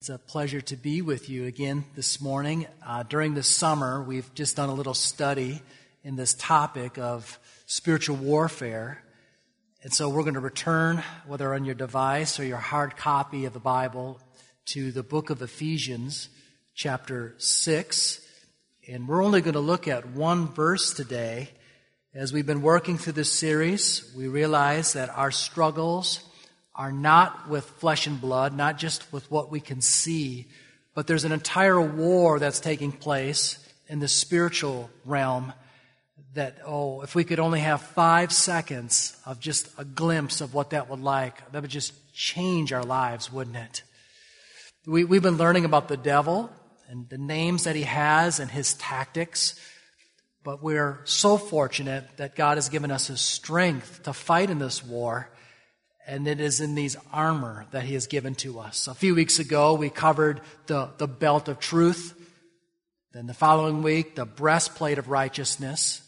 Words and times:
It's 0.00 0.08
a 0.08 0.16
pleasure 0.16 0.62
to 0.62 0.76
be 0.76 1.02
with 1.02 1.28
you 1.28 1.44
again 1.44 1.84
this 1.94 2.22
morning. 2.22 2.66
Uh, 2.82 3.02
during 3.02 3.34
the 3.34 3.42
summer, 3.42 4.02
we've 4.02 4.32
just 4.32 4.56
done 4.56 4.70
a 4.70 4.74
little 4.74 4.94
study 4.94 5.60
in 6.02 6.16
this 6.16 6.32
topic 6.32 6.96
of 6.96 7.38
spiritual 7.66 8.16
warfare. 8.16 9.04
And 9.82 9.92
so 9.92 10.08
we're 10.08 10.22
going 10.22 10.34
to 10.34 10.40
return, 10.40 11.02
whether 11.26 11.52
on 11.52 11.66
your 11.66 11.74
device 11.74 12.40
or 12.40 12.44
your 12.44 12.56
hard 12.56 12.96
copy 12.96 13.44
of 13.44 13.52
the 13.52 13.60
Bible, 13.60 14.18
to 14.68 14.90
the 14.90 15.02
book 15.02 15.28
of 15.28 15.42
Ephesians, 15.42 16.30
chapter 16.74 17.34
6. 17.36 18.26
And 18.88 19.06
we're 19.06 19.22
only 19.22 19.42
going 19.42 19.52
to 19.52 19.60
look 19.60 19.86
at 19.86 20.08
one 20.08 20.46
verse 20.48 20.94
today. 20.94 21.50
As 22.14 22.32
we've 22.32 22.46
been 22.46 22.62
working 22.62 22.96
through 22.96 23.12
this 23.12 23.30
series, 23.30 24.10
we 24.16 24.28
realize 24.28 24.94
that 24.94 25.10
our 25.10 25.30
struggles 25.30 26.26
are 26.80 26.90
not 26.90 27.46
with 27.46 27.66
flesh 27.66 28.06
and 28.06 28.18
blood, 28.22 28.56
not 28.56 28.78
just 28.78 29.12
with 29.12 29.30
what 29.30 29.50
we 29.50 29.60
can 29.60 29.82
see, 29.82 30.46
but 30.94 31.06
there's 31.06 31.24
an 31.24 31.30
entire 31.30 31.78
war 31.78 32.38
that's 32.38 32.58
taking 32.58 32.90
place 32.90 33.58
in 33.86 33.98
the 33.98 34.08
spiritual 34.08 34.88
realm 35.04 35.52
that, 36.32 36.56
oh, 36.64 37.02
if 37.02 37.14
we 37.14 37.22
could 37.22 37.38
only 37.38 37.60
have 37.60 37.82
five 37.82 38.32
seconds 38.32 39.14
of 39.26 39.38
just 39.40 39.68
a 39.76 39.84
glimpse 39.84 40.40
of 40.40 40.54
what 40.54 40.70
that 40.70 40.88
would 40.88 41.00
like, 41.00 41.52
that 41.52 41.60
would 41.60 41.70
just 41.70 41.92
change 42.14 42.72
our 42.72 42.82
lives, 42.82 43.30
wouldn't 43.30 43.56
it? 43.56 43.82
We, 44.86 45.04
we've 45.04 45.22
been 45.22 45.36
learning 45.36 45.66
about 45.66 45.88
the 45.88 45.98
devil 45.98 46.50
and 46.88 47.06
the 47.10 47.18
names 47.18 47.64
that 47.64 47.76
he 47.76 47.82
has 47.82 48.40
and 48.40 48.50
his 48.50 48.72
tactics, 48.72 49.54
but 50.42 50.62
we're 50.62 51.02
so 51.04 51.36
fortunate 51.36 52.06
that 52.16 52.36
God 52.36 52.56
has 52.56 52.70
given 52.70 52.90
us 52.90 53.08
his 53.08 53.20
strength 53.20 54.04
to 54.04 54.14
fight 54.14 54.48
in 54.48 54.58
this 54.58 54.82
war 54.82 55.28
and 56.06 56.26
it 56.26 56.40
is 56.40 56.60
in 56.60 56.74
these 56.74 56.96
armor 57.12 57.66
that 57.70 57.84
he 57.84 57.94
has 57.94 58.06
given 58.06 58.34
to 58.36 58.58
us. 58.58 58.88
A 58.88 58.94
few 58.94 59.14
weeks 59.14 59.38
ago, 59.38 59.74
we 59.74 59.90
covered 59.90 60.40
the, 60.66 60.90
the 60.98 61.06
belt 61.06 61.48
of 61.48 61.60
truth. 61.60 62.14
Then 63.12 63.26
the 63.26 63.34
following 63.34 63.82
week, 63.82 64.16
the 64.16 64.24
breastplate 64.24 64.98
of 64.98 65.08
righteousness. 65.08 66.02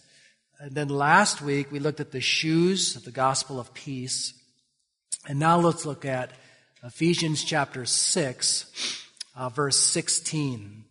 And 0.58 0.74
then 0.74 0.88
last 0.88 1.42
week, 1.42 1.70
we 1.70 1.78
looked 1.78 2.00
at 2.00 2.12
the 2.12 2.20
shoes 2.20 2.96
of 2.96 3.04
the 3.04 3.10
gospel 3.10 3.60
of 3.60 3.74
peace. 3.74 4.34
And 5.28 5.38
now 5.38 5.58
let's 5.60 5.86
look 5.86 6.04
at 6.04 6.32
Ephesians 6.82 7.44
chapter 7.44 7.84
6, 7.84 9.06
uh, 9.36 9.48
verse 9.50 9.76
16. 9.76 10.84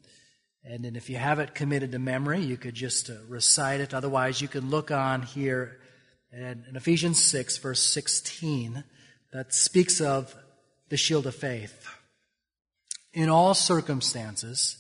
And 0.64 0.86
then 0.86 0.96
if 0.96 1.10
you 1.10 1.18
have 1.18 1.40
it 1.40 1.56
committed 1.56 1.92
to 1.92 2.00
memory, 2.00 2.42
you 2.42 2.56
could 2.56 2.76
just 2.76 3.10
uh, 3.10 3.16
recite 3.28 3.82
it. 3.82 3.94
Otherwise, 3.94 4.42
you 4.42 4.48
can 4.48 4.70
look 4.70 4.92
on 4.92 5.24
here 5.24 5.81
in 6.32 6.76
Ephesians 6.76 7.22
6, 7.24 7.58
verse 7.58 7.84
16 7.84 8.84
that 9.34 9.54
speaks 9.54 10.00
of 10.00 10.34
the 10.90 10.98
shield 10.98 11.28
of 11.28 11.36
faith. 11.36 11.88
In 13.14 13.30
all 13.30 13.54
circumstances, 13.54 14.78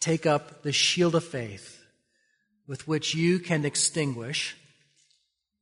take 0.00 0.24
up 0.24 0.62
the 0.62 0.72
shield 0.72 1.14
of 1.14 1.24
faith 1.24 1.82
with 2.66 2.88
which 2.88 3.14
you 3.14 3.38
can 3.38 3.64
extinguish 3.64 4.56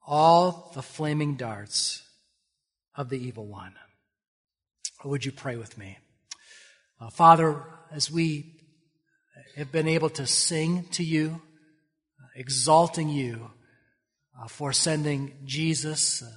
all 0.06 0.70
the 0.74 0.82
flaming 0.82 1.34
darts 1.34 2.02
of 2.94 3.08
the 3.08 3.18
evil 3.18 3.46
one. 3.46 3.74
would 5.04 5.24
you 5.24 5.32
pray 5.32 5.56
with 5.56 5.76
me? 5.76 5.98
Uh, 7.00 7.10
Father, 7.10 7.62
as 7.90 8.10
we 8.10 8.54
have 9.56 9.72
been 9.72 9.88
able 9.88 10.10
to 10.10 10.26
sing 10.26 10.84
to 10.90 11.02
you, 11.02 11.40
exalting 12.36 13.08
you 13.08 13.50
for 14.47 14.72
sending 14.72 15.33
Jesus, 15.44 16.22
uh, 16.22 16.31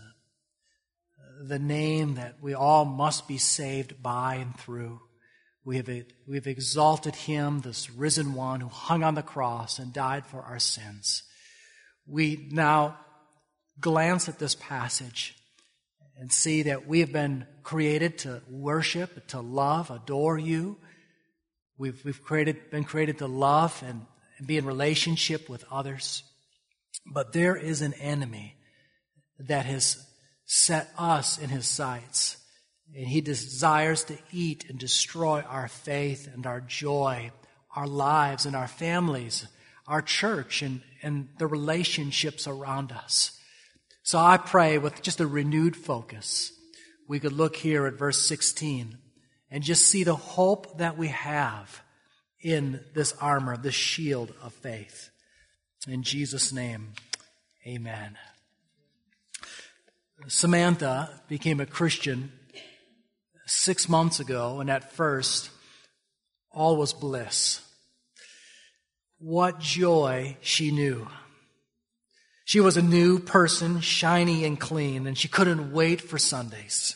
the 1.47 1.59
name 1.59 2.15
that 2.15 2.35
we 2.41 2.53
all 2.53 2.85
must 2.85 3.27
be 3.27 3.37
saved 3.37 4.01
by 4.01 4.35
and 4.35 4.57
through. 4.57 4.99
We 5.63 5.77
have, 5.77 5.87
we 5.87 6.35
have 6.35 6.47
exalted 6.47 7.15
him, 7.15 7.61
this 7.61 7.91
risen 7.91 8.33
one 8.33 8.61
who 8.61 8.69
hung 8.69 9.03
on 9.03 9.13
the 9.13 9.21
cross 9.21 9.77
and 9.77 9.93
died 9.93 10.25
for 10.25 10.41
our 10.41 10.57
sins. 10.57 11.23
We 12.07 12.47
now 12.51 12.97
glance 13.79 14.27
at 14.27 14.39
this 14.39 14.55
passage 14.55 15.35
and 16.17 16.31
see 16.31 16.63
that 16.63 16.87
we 16.87 17.01
have 17.01 17.11
been 17.11 17.45
created 17.63 18.19
to 18.19 18.41
worship, 18.49 19.27
to 19.27 19.41
love, 19.41 19.91
adore 19.91 20.37
you. 20.37 20.77
We've, 21.77 21.99
we've 22.03 22.23
created, 22.23 22.69
been 22.71 22.83
created 22.83 23.19
to 23.19 23.27
love 23.27 23.83
and, 23.85 24.05
and 24.37 24.47
be 24.47 24.57
in 24.57 24.65
relationship 24.65 25.47
with 25.49 25.63
others. 25.71 26.23
But 27.05 27.33
there 27.33 27.55
is 27.55 27.81
an 27.81 27.93
enemy 27.95 28.55
that 29.39 29.65
has 29.65 30.05
set 30.45 30.89
us 30.97 31.37
in 31.37 31.49
his 31.49 31.67
sights. 31.67 32.37
And 32.95 33.07
he 33.07 33.21
desires 33.21 34.03
to 34.05 34.17
eat 34.31 34.65
and 34.69 34.77
destroy 34.77 35.41
our 35.41 35.67
faith 35.67 36.29
and 36.33 36.45
our 36.45 36.59
joy, 36.59 37.31
our 37.75 37.87
lives 37.87 38.45
and 38.45 38.55
our 38.55 38.67
families, 38.67 39.47
our 39.87 40.01
church 40.01 40.61
and, 40.61 40.81
and 41.01 41.29
the 41.37 41.47
relationships 41.47 42.47
around 42.47 42.91
us. 42.91 43.37
So 44.03 44.19
I 44.19 44.37
pray 44.37 44.77
with 44.77 45.01
just 45.01 45.21
a 45.21 45.27
renewed 45.27 45.75
focus, 45.75 46.51
we 47.07 47.19
could 47.19 47.33
look 47.33 47.55
here 47.55 47.85
at 47.85 47.93
verse 47.93 48.19
16 48.19 48.97
and 49.49 49.63
just 49.63 49.87
see 49.87 50.03
the 50.03 50.15
hope 50.15 50.79
that 50.79 50.97
we 50.97 51.09
have 51.09 51.81
in 52.41 52.79
this 52.93 53.13
armor, 53.21 53.57
this 53.57 53.75
shield 53.75 54.33
of 54.41 54.53
faith. 54.53 55.10
In 55.87 56.03
Jesus' 56.03 56.53
name, 56.53 56.93
amen. 57.65 58.17
Samantha 60.27 61.21
became 61.27 61.59
a 61.59 61.65
Christian 61.65 62.31
six 63.47 63.89
months 63.89 64.19
ago, 64.19 64.59
and 64.59 64.69
at 64.69 64.93
first, 64.93 65.49
all 66.51 66.77
was 66.77 66.93
bliss. 66.93 67.61
What 69.17 69.59
joy 69.59 70.37
she 70.41 70.71
knew. 70.71 71.07
She 72.45 72.59
was 72.59 72.77
a 72.77 72.81
new 72.83 73.17
person, 73.17 73.81
shiny 73.81 74.45
and 74.45 74.59
clean, 74.59 75.07
and 75.07 75.17
she 75.17 75.27
couldn't 75.27 75.71
wait 75.71 76.01
for 76.01 76.19
Sundays. 76.19 76.95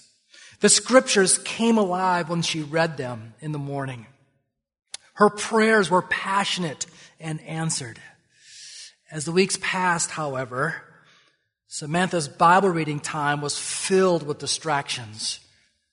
The 0.60 0.70
scriptures 0.70 1.40
came 1.40 1.78
alive 1.78 2.30
when 2.30 2.44
she 2.44 2.62
read 2.62 2.98
them 2.98 3.34
in 3.40 3.52
the 3.52 3.58
morning. 3.58 4.06
Her 5.14 5.30
prayers 5.30 5.90
were 5.90 6.02
passionate 6.04 6.86
and 7.20 7.42
answered. 7.42 8.00
As 9.12 9.26
the 9.26 9.32
weeks 9.32 9.58
passed, 9.62 10.12
however, 10.12 10.82
Samantha's 11.68 12.28
Bible 12.28 12.70
reading 12.70 13.00
time 13.00 13.42
was 13.42 13.58
filled 13.58 14.26
with 14.26 14.40
distractions. 14.40 15.40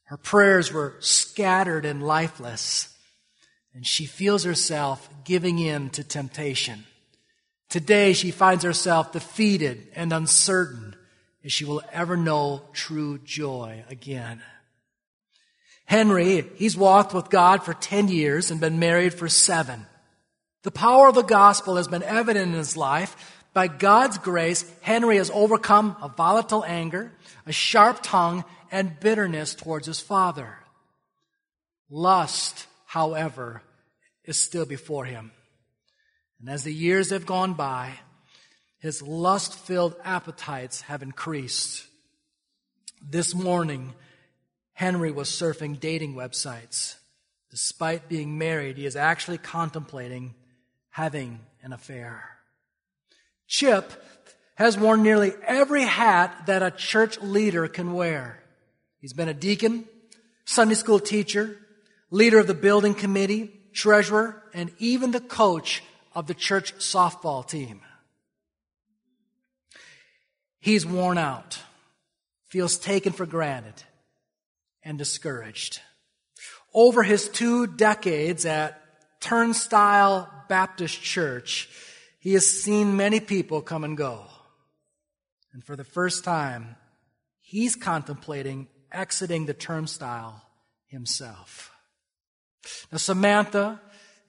Her 0.04 0.16
prayers 0.16 0.72
were 0.72 0.96
scattered 1.00 1.84
and 1.84 2.02
lifeless, 2.02 2.94
and 3.74 3.86
she 3.86 4.06
feels 4.06 4.44
herself 4.44 5.08
giving 5.24 5.58
in 5.58 5.90
to 5.90 6.04
temptation. 6.04 6.84
Today, 7.68 8.12
she 8.12 8.30
finds 8.30 8.64
herself 8.64 9.12
defeated 9.12 9.88
and 9.94 10.12
uncertain 10.12 10.94
if 11.42 11.52
she 11.52 11.64
will 11.64 11.82
ever 11.92 12.16
know 12.16 12.62
true 12.72 13.18
joy 13.18 13.84
again. 13.88 14.42
Henry, 15.86 16.44
he's 16.56 16.76
walked 16.76 17.12
with 17.12 17.30
God 17.30 17.64
for 17.64 17.74
10 17.74 18.08
years 18.08 18.50
and 18.50 18.60
been 18.60 18.78
married 18.78 19.14
for 19.14 19.28
seven. 19.28 19.86
The 20.62 20.70
power 20.70 21.08
of 21.08 21.14
the 21.14 21.22
gospel 21.22 21.76
has 21.76 21.88
been 21.88 22.02
evident 22.02 22.52
in 22.52 22.58
his 22.58 22.76
life, 22.76 23.16
by 23.52 23.68
God's 23.68 24.16
grace, 24.16 24.64
Henry 24.80 25.18
has 25.18 25.30
overcome 25.30 25.96
a 26.00 26.08
volatile 26.08 26.64
anger, 26.64 27.12
a 27.46 27.52
sharp 27.52 27.98
tongue, 28.02 28.44
and 28.70 28.98
bitterness 28.98 29.54
towards 29.54 29.86
his 29.86 30.00
father. 30.00 30.56
Lust, 31.90 32.66
however, 32.86 33.62
is 34.24 34.40
still 34.40 34.64
before 34.64 35.04
him. 35.04 35.32
And 36.40 36.48
as 36.48 36.64
the 36.64 36.72
years 36.72 37.10
have 37.10 37.26
gone 37.26 37.52
by, 37.52 37.92
his 38.78 39.02
lust 39.02 39.54
filled 39.54 39.94
appetites 40.02 40.80
have 40.82 41.02
increased. 41.02 41.86
This 43.02 43.34
morning, 43.34 43.92
Henry 44.72 45.10
was 45.10 45.28
surfing 45.28 45.78
dating 45.78 46.14
websites. 46.14 46.96
Despite 47.50 48.08
being 48.08 48.38
married, 48.38 48.78
he 48.78 48.86
is 48.86 48.96
actually 48.96 49.38
contemplating 49.38 50.34
having 50.92 51.40
an 51.62 51.72
affair. 51.72 52.22
Chip 53.48 53.92
has 54.54 54.78
worn 54.78 55.02
nearly 55.02 55.32
every 55.46 55.82
hat 55.82 56.46
that 56.46 56.62
a 56.62 56.70
church 56.70 57.18
leader 57.20 57.66
can 57.66 57.94
wear. 57.94 58.38
He's 59.00 59.14
been 59.14 59.28
a 59.28 59.34
deacon, 59.34 59.86
Sunday 60.44 60.74
school 60.74 61.00
teacher, 61.00 61.58
leader 62.10 62.38
of 62.38 62.46
the 62.46 62.54
building 62.54 62.94
committee, 62.94 63.50
treasurer, 63.72 64.42
and 64.52 64.70
even 64.78 65.10
the 65.10 65.20
coach 65.20 65.82
of 66.14 66.26
the 66.26 66.34
church 66.34 66.74
softball 66.74 67.46
team. 67.46 67.80
He's 70.60 70.86
worn 70.86 71.18
out, 71.18 71.58
feels 72.48 72.78
taken 72.78 73.12
for 73.12 73.26
granted, 73.26 73.82
and 74.84 74.98
discouraged. 74.98 75.80
Over 76.74 77.02
his 77.02 77.28
two 77.28 77.66
decades 77.66 78.44
at 78.44 78.78
Turnstile 79.20 80.28
Baptist 80.52 81.00
Church, 81.00 81.66
he 82.18 82.34
has 82.34 82.46
seen 82.46 82.94
many 82.94 83.20
people 83.20 83.62
come 83.62 83.84
and 83.84 83.96
go. 83.96 84.26
And 85.54 85.64
for 85.64 85.76
the 85.76 85.82
first 85.98 86.24
time, 86.24 86.76
he's 87.40 87.74
contemplating 87.74 88.68
exiting 88.92 89.46
the 89.46 89.54
turnstile 89.54 90.42
himself. 90.88 91.74
Now, 92.90 92.98
Samantha, 92.98 93.80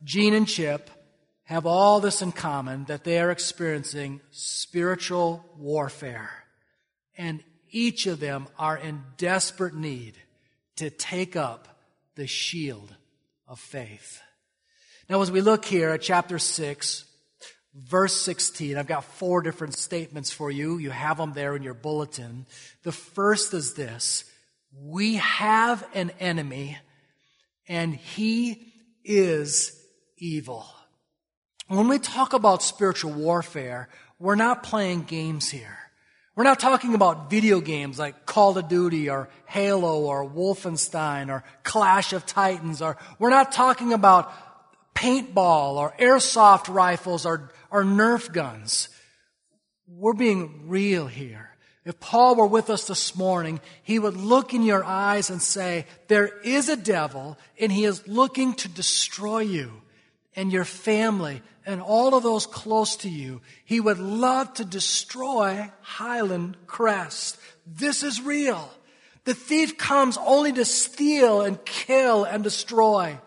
Jean, 0.01 0.33
and 0.33 0.47
Chip 0.47 0.89
have 1.43 1.65
all 1.65 1.99
this 1.99 2.21
in 2.21 2.31
common 2.31 2.85
that 2.85 3.03
they 3.03 3.19
are 3.19 3.29
experiencing 3.29 4.21
spiritual 4.31 5.43
warfare. 5.57 6.45
And 7.17 7.43
each 7.69 8.07
of 8.07 8.21
them 8.21 8.47
are 8.57 8.77
in 8.77 9.03
desperate 9.17 9.75
need 9.75 10.13
to 10.77 10.89
take 10.89 11.35
up 11.35 11.67
the 12.15 12.27
shield 12.27 12.95
of 13.45 13.59
faith. 13.59 14.21
Now, 15.09 15.21
as 15.21 15.31
we 15.31 15.41
look 15.41 15.65
here 15.65 15.89
at 15.89 16.01
chapter 16.01 16.39
6, 16.39 17.05
verse 17.75 18.13
16, 18.21 18.77
I've 18.77 18.87
got 18.87 19.03
four 19.03 19.41
different 19.41 19.73
statements 19.73 20.31
for 20.31 20.49
you. 20.49 20.77
You 20.77 20.91
have 20.91 21.17
them 21.17 21.33
there 21.33 21.55
in 21.57 21.63
your 21.63 21.73
bulletin. 21.73 22.45
The 22.83 22.93
first 22.93 23.53
is 23.53 23.73
this 23.73 24.23
We 24.73 25.15
have 25.15 25.85
an 25.93 26.11
enemy, 26.21 26.77
and 27.67 27.93
he 27.93 28.73
is 29.03 29.77
evil. 30.17 30.65
When 31.67 31.89
we 31.89 31.99
talk 31.99 32.31
about 32.31 32.63
spiritual 32.63 33.11
warfare, 33.11 33.89
we're 34.19 34.35
not 34.35 34.63
playing 34.63 35.03
games 35.03 35.49
here. 35.49 35.77
We're 36.35 36.45
not 36.45 36.59
talking 36.59 36.95
about 36.95 37.29
video 37.29 37.59
games 37.59 37.99
like 37.99 38.25
Call 38.25 38.57
of 38.57 38.69
Duty 38.69 39.09
or 39.09 39.29
Halo 39.45 40.01
or 40.01 40.27
Wolfenstein 40.27 41.29
or 41.29 41.43
Clash 41.63 42.13
of 42.13 42.25
Titans 42.25 42.81
or 42.81 42.97
we're 43.19 43.29
not 43.29 43.51
talking 43.51 43.93
about 43.93 44.33
paintball 45.03 45.75
or 45.75 45.93
airsoft 45.99 46.73
rifles 46.73 47.25
or, 47.25 47.51
or 47.69 47.83
Nerf 47.83 48.31
guns. 48.31 48.87
We're 49.85 50.13
being 50.13 50.69
real 50.69 51.07
here. 51.07 51.49
If 51.85 51.99
Paul 51.99 52.35
were 52.35 52.47
with 52.47 52.69
us 52.69 52.87
this 52.87 53.13
morning, 53.13 53.59
he 53.83 53.99
would 53.99 54.15
look 54.15 54.53
in 54.53 54.63
your 54.63 54.85
eyes 54.85 55.29
and 55.29 55.41
say, 55.41 55.85
there 56.07 56.27
is 56.43 56.69
a 56.69 56.77
devil 56.77 57.37
and 57.59 57.69
he 57.69 57.83
is 57.83 58.07
looking 58.07 58.53
to 58.55 58.69
destroy 58.69 59.39
you 59.39 59.73
and 60.37 60.53
your 60.53 60.63
family 60.63 61.41
and 61.65 61.81
all 61.81 62.15
of 62.15 62.23
those 62.23 62.47
close 62.47 62.95
to 62.97 63.09
you. 63.09 63.41
He 63.65 63.81
would 63.81 63.99
love 63.99 64.53
to 64.53 64.65
destroy 64.65 65.69
Highland 65.81 66.55
Crest. 66.65 67.37
This 67.67 68.03
is 68.03 68.21
real. 68.21 68.71
The 69.25 69.33
thief 69.33 69.77
comes 69.77 70.17
only 70.17 70.53
to 70.53 70.63
steal 70.63 71.41
and 71.41 71.63
kill 71.65 72.23
and 72.23 72.41
destroy. 72.41 73.19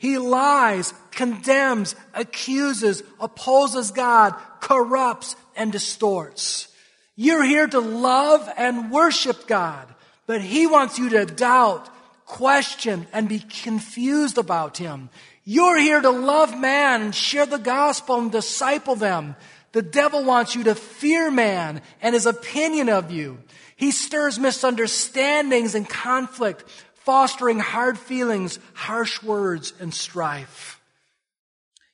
He 0.00 0.16
lies, 0.16 0.94
condemns, 1.10 1.94
accuses, 2.14 3.02
opposes 3.20 3.90
God, 3.90 4.34
corrupts, 4.60 5.36
and 5.54 5.70
distorts. 5.70 6.68
You're 7.16 7.44
here 7.44 7.66
to 7.66 7.80
love 7.80 8.48
and 8.56 8.90
worship 8.90 9.46
God, 9.46 9.86
but 10.26 10.40
He 10.40 10.66
wants 10.66 10.98
you 10.98 11.10
to 11.10 11.26
doubt, 11.26 11.86
question, 12.24 13.08
and 13.12 13.28
be 13.28 13.40
confused 13.40 14.38
about 14.38 14.78
Him. 14.78 15.10
You're 15.44 15.78
here 15.78 16.00
to 16.00 16.08
love 16.08 16.58
man 16.58 17.02
and 17.02 17.14
share 17.14 17.44
the 17.44 17.58
gospel 17.58 18.20
and 18.20 18.32
disciple 18.32 18.96
them. 18.96 19.36
The 19.72 19.82
devil 19.82 20.24
wants 20.24 20.54
you 20.54 20.64
to 20.64 20.74
fear 20.74 21.30
man 21.30 21.82
and 22.00 22.14
his 22.14 22.24
opinion 22.24 22.88
of 22.88 23.10
you. 23.10 23.38
He 23.76 23.90
stirs 23.90 24.38
misunderstandings 24.38 25.74
and 25.74 25.86
conflict, 25.86 26.64
fostering 27.00 27.58
hard 27.58 27.98
feelings, 27.98 28.58
harsh 28.74 29.22
words, 29.22 29.72
and 29.80 29.92
strife. 29.92 30.80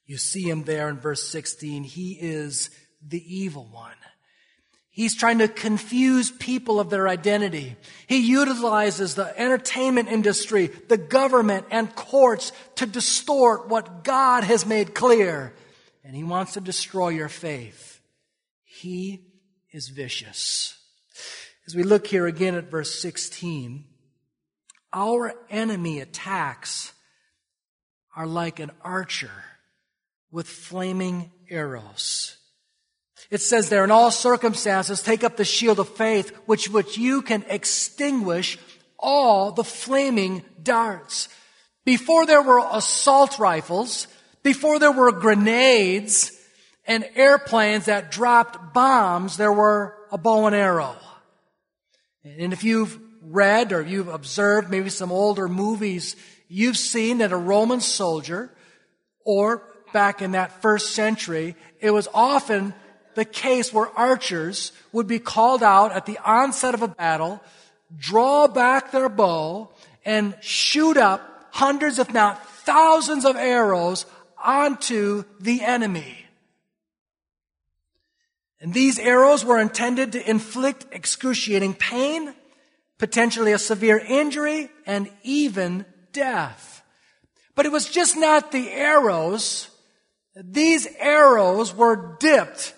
You 0.06 0.18
see 0.18 0.48
him 0.48 0.64
there 0.64 0.88
in 0.88 0.98
verse 0.98 1.22
16. 1.28 1.82
He 1.84 2.12
is 2.12 2.70
the 3.06 3.22
evil 3.26 3.68
one. 3.72 3.92
He's 4.90 5.14
trying 5.14 5.40
to 5.40 5.48
confuse 5.48 6.30
people 6.30 6.80
of 6.80 6.88
their 6.88 7.06
identity. 7.06 7.76
He 8.06 8.30
utilizes 8.30 9.14
the 9.14 9.38
entertainment 9.38 10.08
industry, 10.08 10.68
the 10.88 10.96
government, 10.96 11.66
and 11.70 11.94
courts 11.94 12.50
to 12.76 12.86
distort 12.86 13.68
what 13.68 14.04
God 14.04 14.44
has 14.44 14.64
made 14.64 14.94
clear. 14.94 15.52
And 16.02 16.16
he 16.16 16.24
wants 16.24 16.54
to 16.54 16.62
destroy 16.62 17.10
your 17.10 17.28
faith. 17.28 18.00
He 18.64 19.26
is 19.70 19.88
vicious. 19.88 20.78
As 21.66 21.74
we 21.74 21.82
look 21.82 22.06
here 22.06 22.26
again 22.26 22.54
at 22.54 22.70
verse 22.70 22.98
16, 22.98 23.84
our 24.96 25.34
enemy 25.50 26.00
attacks 26.00 26.94
are 28.16 28.26
like 28.26 28.60
an 28.60 28.70
archer 28.80 29.30
with 30.32 30.48
flaming 30.48 31.30
arrows. 31.50 32.38
It 33.30 33.42
says 33.42 33.68
there, 33.68 33.84
in 33.84 33.90
all 33.90 34.10
circumstances, 34.10 35.02
take 35.02 35.22
up 35.22 35.36
the 35.36 35.44
shield 35.44 35.78
of 35.78 35.90
faith, 35.90 36.34
which, 36.46 36.70
which 36.70 36.96
you 36.96 37.20
can 37.20 37.44
extinguish 37.48 38.58
all 38.98 39.52
the 39.52 39.64
flaming 39.64 40.42
darts. 40.62 41.28
Before 41.84 42.24
there 42.24 42.42
were 42.42 42.66
assault 42.72 43.38
rifles, 43.38 44.08
before 44.42 44.78
there 44.78 44.92
were 44.92 45.12
grenades 45.12 46.32
and 46.86 47.04
airplanes 47.14 47.84
that 47.84 48.10
dropped 48.10 48.72
bombs, 48.72 49.36
there 49.36 49.52
were 49.52 49.94
a 50.10 50.16
bow 50.16 50.46
and 50.46 50.56
arrow. 50.56 50.96
And 52.24 52.54
if 52.54 52.64
you've 52.64 52.98
read 53.30 53.72
or 53.72 53.82
you've 53.82 54.08
observed 54.08 54.70
maybe 54.70 54.88
some 54.88 55.12
older 55.12 55.48
movies, 55.48 56.16
you've 56.48 56.76
seen 56.76 57.18
that 57.18 57.32
a 57.32 57.36
Roman 57.36 57.80
soldier, 57.80 58.50
or 59.24 59.62
back 59.92 60.22
in 60.22 60.32
that 60.32 60.62
first 60.62 60.92
century, 60.92 61.56
it 61.80 61.90
was 61.90 62.08
often 62.14 62.74
the 63.14 63.24
case 63.24 63.72
where 63.72 63.88
archers 63.98 64.72
would 64.92 65.06
be 65.06 65.18
called 65.18 65.62
out 65.62 65.92
at 65.92 66.06
the 66.06 66.18
onset 66.24 66.74
of 66.74 66.82
a 66.82 66.88
battle, 66.88 67.42
draw 67.96 68.46
back 68.46 68.92
their 68.92 69.08
bow, 69.08 69.70
and 70.04 70.36
shoot 70.40 70.96
up 70.96 71.48
hundreds, 71.50 71.98
if 71.98 72.12
not 72.12 72.46
thousands 72.60 73.24
of 73.24 73.36
arrows 73.36 74.06
onto 74.42 75.24
the 75.40 75.62
enemy. 75.62 76.26
And 78.60 78.72
these 78.72 78.98
arrows 78.98 79.44
were 79.44 79.58
intended 79.58 80.12
to 80.12 80.30
inflict 80.30 80.86
excruciating 80.92 81.74
pain, 81.74 82.34
potentially 82.98 83.52
a 83.52 83.58
severe 83.58 83.98
injury, 83.98 84.70
and 84.86 85.10
even 85.22 85.84
death. 86.12 86.82
But 87.54 87.66
it 87.66 87.72
was 87.72 87.88
just 87.88 88.16
not 88.16 88.52
the 88.52 88.70
arrows. 88.70 89.68
These 90.34 90.86
arrows 90.98 91.74
were 91.74 92.16
dipped 92.20 92.74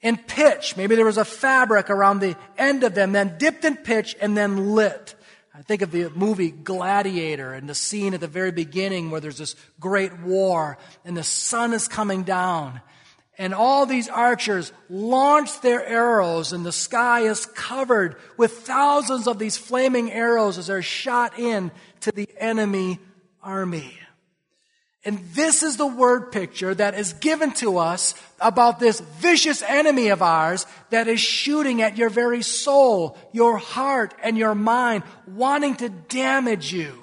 in 0.00 0.16
pitch. 0.16 0.76
Maybe 0.76 0.96
there 0.96 1.04
was 1.04 1.18
a 1.18 1.24
fabric 1.24 1.90
around 1.90 2.20
the 2.20 2.36
end 2.58 2.84
of 2.84 2.94
them, 2.94 3.12
then 3.12 3.36
dipped 3.38 3.64
in 3.64 3.76
pitch 3.76 4.14
and 4.20 4.36
then 4.36 4.74
lit. 4.74 5.14
I 5.54 5.62
think 5.62 5.82
of 5.82 5.92
the 5.92 6.10
movie 6.10 6.50
Gladiator 6.50 7.52
and 7.52 7.68
the 7.68 7.74
scene 7.74 8.12
at 8.12 8.20
the 8.20 8.26
very 8.26 8.50
beginning 8.50 9.10
where 9.10 9.20
there's 9.20 9.38
this 9.38 9.54
great 9.78 10.18
war 10.20 10.78
and 11.04 11.16
the 11.16 11.22
sun 11.22 11.72
is 11.72 11.86
coming 11.86 12.24
down. 12.24 12.80
And 13.36 13.52
all 13.52 13.84
these 13.84 14.08
archers 14.08 14.72
launch 14.88 15.60
their 15.60 15.84
arrows 15.84 16.52
and 16.52 16.64
the 16.64 16.72
sky 16.72 17.20
is 17.20 17.46
covered 17.46 18.16
with 18.36 18.52
thousands 18.52 19.26
of 19.26 19.38
these 19.38 19.56
flaming 19.56 20.12
arrows 20.12 20.56
as 20.56 20.68
they're 20.68 20.82
shot 20.82 21.38
in 21.38 21.72
to 22.00 22.12
the 22.12 22.28
enemy 22.38 23.00
army. 23.42 23.98
And 25.04 25.18
this 25.34 25.62
is 25.62 25.76
the 25.76 25.86
word 25.86 26.32
picture 26.32 26.74
that 26.74 26.94
is 26.94 27.12
given 27.14 27.52
to 27.54 27.76
us 27.76 28.14
about 28.40 28.80
this 28.80 29.00
vicious 29.00 29.62
enemy 29.62 30.08
of 30.08 30.22
ours 30.22 30.64
that 30.90 31.08
is 31.08 31.20
shooting 31.20 31.82
at 31.82 31.98
your 31.98 32.08
very 32.08 32.40
soul, 32.40 33.18
your 33.32 33.58
heart, 33.58 34.14
and 34.22 34.38
your 34.38 34.54
mind, 34.54 35.02
wanting 35.26 35.74
to 35.76 35.90
damage 35.90 36.72
you. 36.72 37.02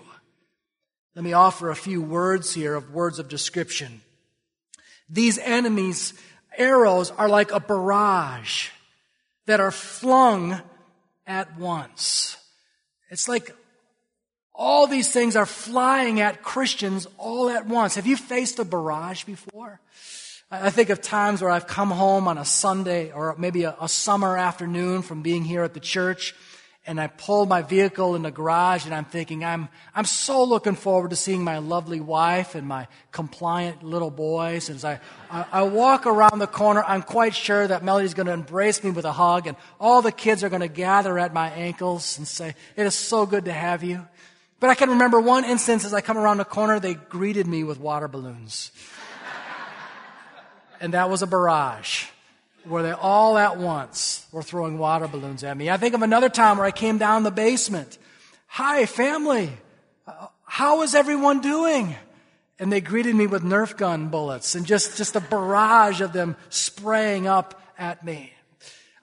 Let 1.16 1.24
me 1.24 1.34
offer 1.34 1.70
a 1.70 1.76
few 1.76 2.02
words 2.02 2.54
here 2.54 2.74
of 2.74 2.92
words 2.92 3.20
of 3.20 3.28
description. 3.28 4.02
These 5.12 5.38
enemies' 5.40 6.14
arrows 6.58 7.12
are 7.12 7.28
like 7.28 7.52
a 7.52 7.60
barrage 7.60 8.70
that 9.46 9.60
are 9.60 9.72
flung 9.72 10.62
at 11.28 11.58
once. 11.60 12.38
It's 13.10 13.28
like 13.28 13.56
all 14.54 14.88
these 14.88 15.12
things 15.12 15.36
are 15.36 15.46
flying 15.46 16.22
at 16.22 16.44
Christians 16.44 17.08
all 17.18 17.50
at 17.50 17.68
once. 17.68 17.96
Have 17.96 18.08
you 18.08 18.16
faced 18.16 18.60
a 18.60 18.66
barrage 18.66 19.26
before? 19.26 19.82
I 20.50 20.70
think 20.70 20.90
of 20.90 21.02
times 21.02 21.42
where 21.42 21.50
I've 21.50 21.68
come 21.68 21.92
home 21.92 22.28
on 22.28 22.38
a 22.38 22.46
Sunday 22.46 23.12
or 23.12 23.36
maybe 23.38 23.64
a, 23.64 23.76
a, 23.80 23.88
summer 23.88 24.38
afternoon 24.38 25.02
from 25.02 25.22
being 25.22 25.46
here 25.46 25.64
at 25.64 25.74
the 25.74 25.80
church 25.80 26.36
and 26.88 27.00
I 27.00 27.08
pull 27.08 27.46
my 27.46 27.62
vehicle 27.62 28.16
in 28.16 28.24
the 28.24 28.32
garage 28.32 28.86
and 28.86 28.96
I'm 28.96 29.06
thinking, 29.06 29.46
I'm, 29.46 29.70
I'm 29.94 30.06
so 30.06 30.44
looking 30.44 30.76
forward 30.76 31.12
to 31.12 31.16
seeing 31.16 31.44
my 31.44 31.60
lovely 31.60 32.00
wife 32.00 32.56
and 32.56 32.68
my 32.68 32.88
compliant 33.12 33.84
little 33.84 34.10
boys. 34.10 34.68
And 34.68 34.78
as 34.78 34.86
I, 34.86 35.00
I, 35.30 35.46
I 35.52 35.62
walk 35.64 36.08
around 36.08 36.40
the 36.40 36.48
corner, 36.48 36.84
I'm 36.84 37.04
quite 37.04 37.36
sure 37.36 37.68
that 37.68 37.84
Melody's 37.84 38.16
going 38.16 38.26
to 38.26 38.34
embrace 38.34 38.84
me 38.84 38.90
with 38.90 39.06
a 39.06 39.12
hug 39.12 39.46
and 39.46 39.56
all 39.80 40.02
the 40.02 40.12
kids 40.12 40.44
are 40.44 40.50
going 40.50 40.62
to 40.62 40.68
gather 40.68 41.20
at 41.20 41.34
my 41.34 41.50
ankles 41.52 42.18
and 42.18 42.28
say, 42.28 42.56
it 42.76 42.86
is 42.86 42.96
so 42.96 43.28
good 43.28 43.46
to 43.46 43.54
have 43.54 43.84
you. 43.84 44.08
But 44.60 44.72
I 44.72 44.76
can 44.76 44.90
remember 44.90 45.20
one 45.20 45.46
instance 45.46 45.86
as 45.86 45.94
I 45.94 46.02
come 46.02 46.18
around 46.18 46.38
the 46.38 46.46
corner, 46.46 46.80
they 46.80 46.96
greeted 46.96 47.46
me 47.46 47.64
with 47.64 47.80
water 47.80 48.08
balloons. 48.08 48.72
and 50.80 50.96
that 50.96 51.12
was 51.12 51.22
a 51.22 51.28
barrage 51.28 52.06
where 52.66 52.84
they 52.84 52.92
all 52.92 53.38
at 53.38 53.58
once 53.58 54.26
were 54.32 54.44
throwing 54.44 54.78
water 54.78 55.08
balloons 55.08 55.44
at 55.44 55.58
me. 55.58 55.70
I 55.70 55.78
think 55.78 55.96
of 55.96 56.02
another 56.02 56.30
time 56.30 56.58
where 56.58 56.66
I 56.66 56.72
came 56.72 56.98
down 56.98 57.24
the 57.24 57.32
basement. 57.32 57.98
Hi, 58.48 58.86
family. 58.86 59.52
Uh, 60.06 60.28
how 60.46 60.82
is 60.82 60.96
everyone 60.96 61.42
doing? 61.42 61.96
and 62.62 62.72
they 62.72 62.80
greeted 62.80 63.16
me 63.16 63.26
with 63.26 63.42
Nerf 63.42 63.76
gun 63.76 64.10
bullets 64.10 64.54
and 64.54 64.68
just, 64.68 64.96
just 64.96 65.16
a 65.16 65.20
barrage 65.20 66.00
of 66.00 66.14
them 66.14 66.36
spraying 66.50 67.26
up 67.26 67.60
at 67.76 68.06
me. 68.06 68.32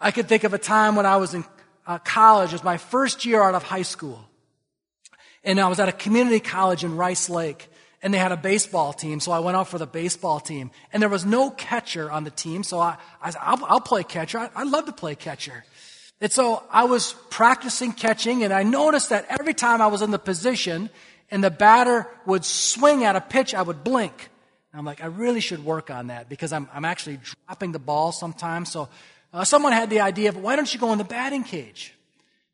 I 0.01 0.13
could 0.13 0.29
think 0.29 0.45
of 0.45 0.55
a 0.55 0.59
time 0.59 0.95
when 0.95 1.07
I 1.07 1.17
was 1.17 1.35
in 1.35 1.45
uh, 1.85 1.99
college. 1.99 2.51
It 2.51 2.55
was 2.55 2.63
my 2.63 2.77
first 2.77 3.25
year 3.25 3.43
out 3.43 3.57
of 3.57 3.65
high 3.65 3.83
school. 3.83 4.25
And 5.43 5.59
I 5.59 5.67
was 5.67 5.81
at 5.81 5.89
a 5.89 5.93
community 5.93 6.39
college 6.39 6.85
in 6.85 6.97
Rice 6.97 7.29
Lake 7.29 7.69
and 8.03 8.15
they 8.15 8.19
had 8.19 8.33
a 8.33 8.37
baseball 8.37 8.93
team, 8.93 9.19
so 9.21 9.33
I 9.33 9.41
went 9.41 9.57
out 9.57 9.69
for 9.69 9.79
the 9.79 9.87
baseball 9.87 10.39
team. 10.41 10.71
And 10.93 11.03
there 11.03 11.11
was 11.11 11.27
no 11.27 11.51
catcher 11.51 12.11
on 12.11 12.25
the 12.25 12.31
team, 12.31 12.63
so 12.63 12.79
I, 12.79 12.97
I 13.21 13.31
said, 13.31 13.41
I'll, 13.43 13.65
I'll 13.65 13.81
play 13.81 14.05
catcher. 14.05 14.39
I, 14.39 14.51
I 14.55 14.63
love 14.65 14.87
to 14.87 14.93
play 14.93 15.15
catcher. 15.15 15.65
And 16.21 16.33
so 16.33 16.63
I 16.71 16.85
was 16.85 17.15
practicing 17.31 17.93
catching, 17.93 18.45
and 18.45 18.53
I 18.53 18.63
noticed 18.63 19.11
that 19.11 19.27
every 19.29 19.55
time 19.55 19.81
I 19.81 19.89
was 19.89 20.03
in 20.03 20.11
the 20.11 20.19
position 20.19 20.91
and 21.31 21.43
the 21.43 21.51
batter 21.51 22.07
would 22.25 22.45
swing 22.45 23.05
at 23.05 23.17
a 23.17 23.21
pitch, 23.21 23.55
I 23.55 23.63
would 23.63 23.85
blink. 23.85 24.31
And 24.73 24.79
I'm 24.79 24.85
like, 24.85 25.03
I 25.03 25.07
really 25.07 25.41
should 25.41 25.65
work 25.65 25.91
on 25.91 26.07
that 26.09 26.29
because 26.29 26.53
I'm, 26.53 26.69
I'm 26.73 26.85
actually 26.85 27.19
dropping 27.47 27.73
the 27.73 27.79
ball 27.79 28.13
sometimes. 28.13 28.71
So 28.71 28.89
uh, 29.33 29.45
someone 29.45 29.73
had 29.73 29.91
the 29.91 30.01
idea 30.01 30.29
of, 30.29 30.37
why 30.37 30.57
don't 30.57 30.73
you 30.73 30.81
go 30.81 30.93
in 30.93 30.99
the 30.99 31.05
batting 31.05 31.45
cage? 31.45 31.95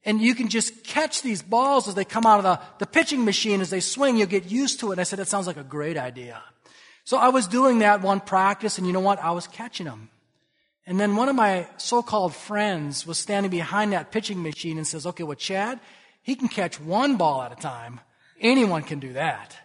And 0.04 0.20
you 0.20 0.34
can 0.34 0.48
just 0.48 0.84
catch 0.84 1.22
these 1.22 1.42
balls 1.42 1.88
as 1.88 1.94
they 1.94 2.04
come 2.04 2.26
out 2.26 2.44
of 2.44 2.44
the, 2.44 2.60
the 2.78 2.86
pitching 2.86 3.24
machine 3.24 3.60
as 3.60 3.70
they 3.70 3.80
swing. 3.80 4.16
You'll 4.16 4.26
get 4.26 4.50
used 4.50 4.80
to 4.80 4.90
it. 4.90 4.92
And 4.92 5.00
I 5.00 5.04
said, 5.04 5.18
that 5.18 5.28
sounds 5.28 5.46
like 5.46 5.56
a 5.56 5.64
great 5.64 5.96
idea. 5.96 6.42
So 7.04 7.16
I 7.16 7.28
was 7.28 7.46
doing 7.46 7.80
that 7.80 8.02
one 8.02 8.20
practice, 8.20 8.78
and 8.78 8.86
you 8.86 8.92
know 8.92 9.00
what? 9.00 9.18
I 9.18 9.32
was 9.32 9.46
catching 9.46 9.86
them. 9.86 10.10
And 10.86 11.00
then 11.00 11.16
one 11.16 11.28
of 11.28 11.36
my 11.36 11.66
so-called 11.78 12.34
friends 12.34 13.06
was 13.06 13.18
standing 13.18 13.50
behind 13.50 13.92
that 13.92 14.12
pitching 14.12 14.42
machine 14.42 14.76
and 14.76 14.86
says, 14.86 15.06
okay, 15.06 15.22
well, 15.22 15.36
Chad, 15.36 15.80
he 16.22 16.34
can 16.34 16.48
catch 16.48 16.80
one 16.80 17.16
ball 17.16 17.42
at 17.42 17.52
a 17.52 17.56
time. 17.56 18.00
Anyone 18.40 18.82
can 18.82 19.00
do 19.00 19.14
that. 19.14 19.56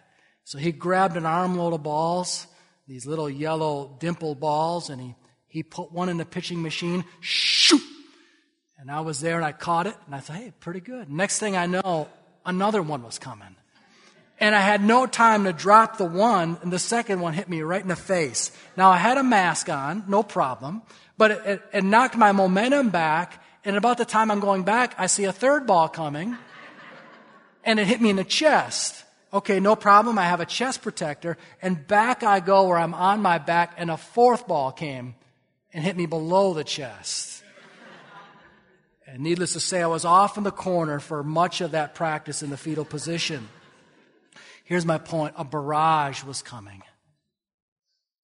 So 0.44 0.58
he 0.58 0.72
grabbed 0.72 1.16
an 1.16 1.26
armload 1.26 1.74
of 1.74 1.82
balls, 1.82 2.46
these 2.88 3.06
little 3.06 3.28
yellow 3.28 3.96
dimple 4.00 4.34
balls, 4.34 4.88
and 4.90 5.00
he, 5.00 5.14
he 5.48 5.62
put 5.62 5.92
one 5.92 6.08
in 6.08 6.16
the 6.16 6.24
pitching 6.24 6.62
machine, 6.62 7.04
shoot, 7.20 7.82
and 8.80 8.90
I 8.90 9.00
was 9.00 9.20
there 9.20 9.36
and 9.36 9.44
I 9.44 9.52
caught 9.52 9.86
it 9.86 9.94
and 10.06 10.14
I 10.14 10.20
thought, 10.20 10.36
hey, 10.36 10.52
pretty 10.58 10.80
good. 10.80 11.10
Next 11.10 11.38
thing 11.38 11.54
I 11.54 11.66
know, 11.66 12.08
another 12.46 12.80
one 12.80 13.02
was 13.02 13.18
coming. 13.18 13.54
And 14.38 14.54
I 14.54 14.60
had 14.60 14.82
no 14.82 15.06
time 15.06 15.44
to 15.44 15.52
drop 15.52 15.98
the 15.98 16.06
one 16.06 16.56
and 16.62 16.72
the 16.72 16.78
second 16.78 17.20
one 17.20 17.34
hit 17.34 17.46
me 17.46 17.60
right 17.60 17.82
in 17.82 17.88
the 17.88 17.96
face. 17.96 18.50
Now 18.78 18.90
I 18.90 18.96
had 18.96 19.18
a 19.18 19.22
mask 19.22 19.68
on, 19.68 20.04
no 20.08 20.22
problem, 20.22 20.80
but 21.18 21.30
it, 21.30 21.42
it, 21.44 21.62
it 21.74 21.84
knocked 21.84 22.16
my 22.16 22.32
momentum 22.32 22.88
back. 22.88 23.44
And 23.66 23.76
about 23.76 23.98
the 23.98 24.06
time 24.06 24.30
I'm 24.30 24.40
going 24.40 24.62
back, 24.62 24.94
I 24.96 25.06
see 25.06 25.24
a 25.24 25.32
third 25.32 25.66
ball 25.66 25.88
coming 25.88 26.38
and 27.62 27.78
it 27.78 27.86
hit 27.86 28.00
me 28.00 28.08
in 28.08 28.16
the 28.16 28.24
chest. 28.24 29.04
Okay, 29.30 29.60
no 29.60 29.76
problem. 29.76 30.18
I 30.18 30.24
have 30.24 30.40
a 30.40 30.46
chest 30.46 30.80
protector 30.80 31.36
and 31.60 31.86
back 31.86 32.22
I 32.22 32.40
go 32.40 32.66
where 32.66 32.78
I'm 32.78 32.94
on 32.94 33.20
my 33.20 33.36
back 33.36 33.74
and 33.76 33.90
a 33.90 33.98
fourth 33.98 34.48
ball 34.48 34.72
came 34.72 35.16
and 35.74 35.84
hit 35.84 35.98
me 35.98 36.06
below 36.06 36.54
the 36.54 36.64
chest. 36.64 37.29
And 39.12 39.24
needless 39.24 39.54
to 39.54 39.60
say, 39.60 39.82
I 39.82 39.88
was 39.88 40.04
off 40.04 40.38
in 40.38 40.44
the 40.44 40.52
corner 40.52 41.00
for 41.00 41.24
much 41.24 41.60
of 41.60 41.72
that 41.72 41.96
practice 41.96 42.44
in 42.44 42.50
the 42.50 42.56
fetal 42.56 42.84
position. 42.84 43.48
Here's 44.64 44.86
my 44.86 44.98
point 44.98 45.34
a 45.36 45.44
barrage 45.44 46.22
was 46.22 46.42
coming. 46.42 46.82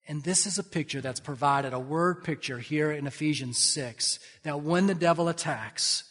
And 0.07 0.23
this 0.23 0.47
is 0.47 0.59
a 0.59 0.62
picture 0.62 1.00
that's 1.00 1.19
provided, 1.19 1.73
a 1.73 1.81
word 1.81 2.23
picture 2.23 2.61
here 2.61 2.93
in 2.93 3.09
Ephesians 3.09 3.59
6, 3.59 4.21
that 4.45 4.62
when 4.62 4.87
the 4.87 4.95
devil 4.95 5.28
attacks, 5.28 6.05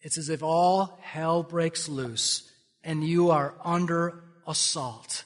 it's 0.00 0.18
as 0.18 0.28
if 0.28 0.42
all 0.42 0.98
hell 1.00 1.44
breaks 1.44 1.88
loose 1.88 2.50
and 2.82 3.06
you 3.06 3.30
are 3.30 3.54
under 3.64 4.24
assault. 4.44 5.22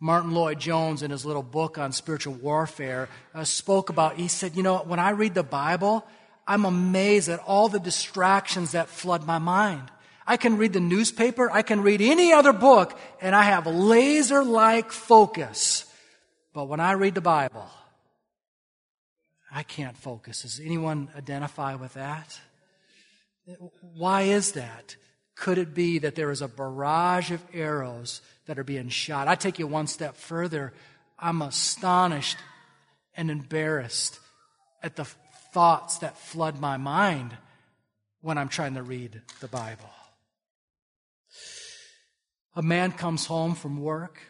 Martyn 0.00 0.32
Lloyd-Jones, 0.32 1.02
in 1.02 1.10
his 1.10 1.26
little 1.26 1.42
book 1.42 1.76
on 1.76 1.92
spiritual 1.92 2.32
warfare, 2.34 3.10
uh, 3.34 3.44
spoke 3.44 3.90
about, 3.90 4.16
he 4.16 4.28
said, 4.28 4.56
You 4.56 4.62
know, 4.62 4.78
when 4.78 4.98
I 4.98 5.10
read 5.10 5.34
the 5.34 5.42
Bible, 5.42 6.06
I'm 6.48 6.64
amazed 6.64 7.28
at 7.28 7.40
all 7.40 7.68
the 7.68 7.78
distractions 7.78 8.72
that 8.72 8.88
flood 8.88 9.26
my 9.26 9.38
mind. 9.38 9.90
I 10.26 10.38
can 10.38 10.56
read 10.56 10.72
the 10.72 10.80
newspaper, 10.80 11.50
I 11.50 11.62
can 11.62 11.82
read 11.82 12.00
any 12.00 12.32
other 12.32 12.52
book, 12.52 12.98
and 13.20 13.36
I 13.36 13.44
have 13.44 13.66
laser 13.66 14.42
like 14.42 14.90
focus. 14.90 15.84
But 16.54 16.64
when 16.64 16.80
I 16.80 16.92
read 16.92 17.14
the 17.14 17.20
Bible, 17.20 17.68
I 19.52 19.62
can't 19.62 19.96
focus. 19.96 20.42
Does 20.42 20.58
anyone 20.58 21.08
identify 21.16 21.74
with 21.74 21.94
that? 21.94 22.40
Why 23.80 24.22
is 24.22 24.52
that? 24.52 24.96
Could 25.34 25.58
it 25.58 25.74
be 25.74 25.98
that 26.00 26.14
there 26.14 26.30
is 26.30 26.42
a 26.42 26.48
barrage 26.48 27.30
of 27.30 27.42
arrows 27.52 28.22
that 28.46 28.58
are 28.58 28.64
being 28.64 28.88
shot? 28.88 29.28
I 29.28 29.34
take 29.34 29.58
you 29.58 29.66
one 29.66 29.86
step 29.86 30.16
further. 30.16 30.72
I'm 31.18 31.42
astonished 31.42 32.38
and 33.14 33.30
embarrassed 33.30 34.18
at 34.82 34.96
the 34.96 35.06
thoughts 35.58 35.98
that 35.98 36.16
flood 36.16 36.60
my 36.60 36.76
mind 36.76 37.36
when 38.20 38.38
I'm 38.38 38.48
trying 38.48 38.74
to 38.74 38.82
read 38.84 39.22
the 39.40 39.48
Bible. 39.48 39.90
A 42.54 42.62
man 42.62 42.92
comes 42.92 43.26
home 43.26 43.56
from 43.56 43.82
work. 43.82 44.20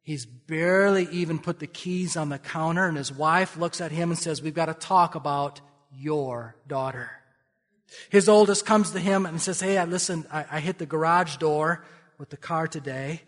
He's 0.00 0.24
barely 0.24 1.06
even 1.10 1.40
put 1.40 1.58
the 1.58 1.66
keys 1.66 2.16
on 2.16 2.30
the 2.30 2.38
counter, 2.38 2.86
and 2.86 2.96
his 2.96 3.12
wife 3.12 3.58
looks 3.58 3.82
at 3.82 3.92
him 3.92 4.08
and 4.08 4.18
says, 4.18 4.40
We've 4.40 4.54
got 4.54 4.72
to 4.72 4.72
talk 4.72 5.14
about 5.14 5.60
your 5.94 6.56
daughter. 6.66 7.10
His 8.08 8.26
oldest 8.26 8.64
comes 8.64 8.92
to 8.92 8.98
him 8.98 9.26
and 9.26 9.42
says, 9.42 9.60
Hey, 9.60 9.76
I 9.76 9.84
listen, 9.84 10.24
I, 10.32 10.46
I 10.52 10.60
hit 10.60 10.78
the 10.78 10.86
garage 10.86 11.36
door 11.36 11.84
with 12.16 12.30
the 12.30 12.38
car 12.38 12.66
today. 12.66 13.20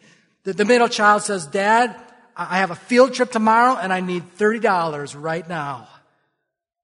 The, 0.44 0.54
the 0.54 0.64
middle 0.64 0.88
child 0.88 1.24
says, 1.24 1.46
Dad, 1.46 1.94
I 2.34 2.60
have 2.60 2.70
a 2.70 2.74
field 2.74 3.12
trip 3.12 3.30
tomorrow 3.30 3.76
and 3.76 3.92
I 3.92 4.00
need 4.00 4.38
$30 4.38 5.14
right 5.22 5.46
now. 5.46 5.88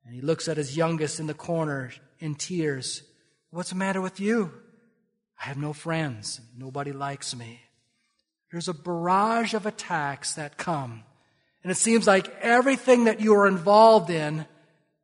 And 0.07 0.15
he 0.15 0.21
looks 0.21 0.47
at 0.47 0.57
his 0.57 0.77
youngest 0.77 1.19
in 1.19 1.27
the 1.27 1.35
corner 1.35 1.93
in 2.21 2.37
tears. 2.37 3.03
What's 3.51 3.71
the 3.71 3.77
matter 3.77 4.01
with 4.01 4.21
you? 4.21 4.53
I 5.41 5.47
have 5.47 5.59
no 5.59 5.73
friends. 5.73 6.41
Nobody 6.57 6.93
likes 6.93 7.35
me. 7.35 7.61
There's 8.53 8.69
a 8.69 8.75
barrage 8.75 9.53
of 9.53 9.67
attacks 9.67 10.35
that 10.35 10.57
come. 10.57 11.03
And 11.63 11.73
it 11.73 11.77
seems 11.77 12.07
like 12.07 12.33
everything 12.41 13.05
that 13.05 13.21
you 13.21 13.35
are 13.35 13.49
involved 13.49 14.09
in 14.09 14.47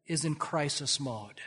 is 0.07 0.25
in 0.25 0.37
crisis 0.37 1.01
mode. 1.01 1.41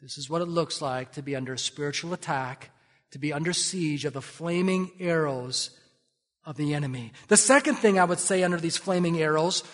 This 0.00 0.16
is 0.16 0.30
what 0.30 0.42
it 0.42 0.48
looks 0.48 0.80
like 0.80 1.12
to 1.12 1.22
be 1.22 1.34
under 1.34 1.54
a 1.54 1.58
spiritual 1.58 2.12
attack, 2.12 2.70
to 3.10 3.18
be 3.18 3.32
under 3.32 3.52
siege 3.52 4.04
of 4.04 4.12
the 4.12 4.22
flaming 4.22 4.92
arrows 5.00 5.70
of 6.44 6.56
the 6.56 6.74
enemy. 6.74 7.12
The 7.26 7.36
second 7.36 7.74
thing 7.74 7.98
I 7.98 8.04
would 8.04 8.20
say 8.20 8.44
under 8.44 8.58
these 8.58 8.76
flaming 8.76 9.20
arrows 9.20 9.64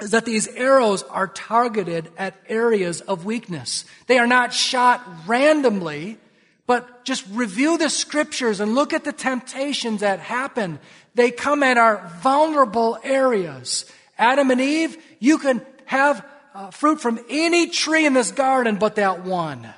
is 0.00 0.10
that 0.10 0.24
these 0.24 0.48
arrows 0.48 1.02
are 1.04 1.28
targeted 1.28 2.10
at 2.16 2.34
areas 2.48 3.00
of 3.02 3.24
weakness. 3.24 3.84
They 4.06 4.18
are 4.18 4.26
not 4.26 4.52
shot 4.54 5.02
randomly, 5.26 6.18
but 6.66 7.04
just 7.04 7.24
review 7.30 7.78
the 7.78 7.90
scriptures 7.90 8.60
and 8.60 8.74
look 8.74 8.92
at 8.92 9.04
the 9.04 9.12
temptations 9.12 10.00
that 10.00 10.20
happen. 10.20 10.78
They 11.14 11.30
come 11.30 11.62
at 11.62 11.76
our 11.76 12.10
vulnerable 12.22 12.98
areas. 13.02 13.84
Adam 14.18 14.50
and 14.50 14.60
Eve, 14.60 14.96
you 15.18 15.38
can 15.38 15.64
have 15.84 16.24
uh, 16.54 16.70
fruit 16.70 17.00
from 17.00 17.20
any 17.28 17.68
tree 17.68 18.06
in 18.06 18.14
this 18.14 18.30
garden 18.30 18.76
but 18.76 18.96
that 18.96 19.24
one. 19.24 19.68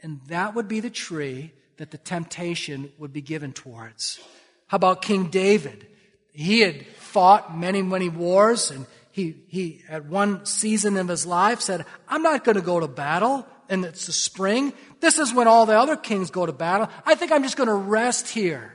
And 0.00 0.20
that 0.28 0.54
would 0.54 0.68
be 0.68 0.80
the 0.80 0.90
tree 0.90 1.52
that 1.78 1.90
the 1.90 1.98
temptation 1.98 2.92
would 2.98 3.12
be 3.12 3.20
given 3.20 3.52
towards. 3.52 4.20
How 4.66 4.76
about 4.76 5.02
King 5.02 5.28
David? 5.28 5.86
He 6.32 6.60
had 6.60 6.86
fought 6.86 7.56
many, 7.56 7.82
many 7.82 8.08
wars 8.08 8.70
and 8.70 8.86
he, 9.18 9.34
he, 9.48 9.82
at 9.88 10.04
one 10.04 10.46
season 10.46 10.96
of 10.96 11.08
his 11.08 11.26
life 11.26 11.60
said, 11.60 11.84
I'm 12.06 12.22
not 12.22 12.44
going 12.44 12.54
to 12.54 12.62
go 12.62 12.78
to 12.78 12.86
battle. 12.86 13.44
And 13.68 13.84
it's 13.84 14.06
the 14.06 14.12
spring. 14.12 14.72
This 15.00 15.18
is 15.18 15.34
when 15.34 15.48
all 15.48 15.66
the 15.66 15.76
other 15.76 15.96
kings 15.96 16.30
go 16.30 16.46
to 16.46 16.52
battle. 16.52 16.88
I 17.04 17.16
think 17.16 17.32
I'm 17.32 17.42
just 17.42 17.56
going 17.56 17.68
to 17.68 17.74
rest 17.74 18.28
here. 18.28 18.72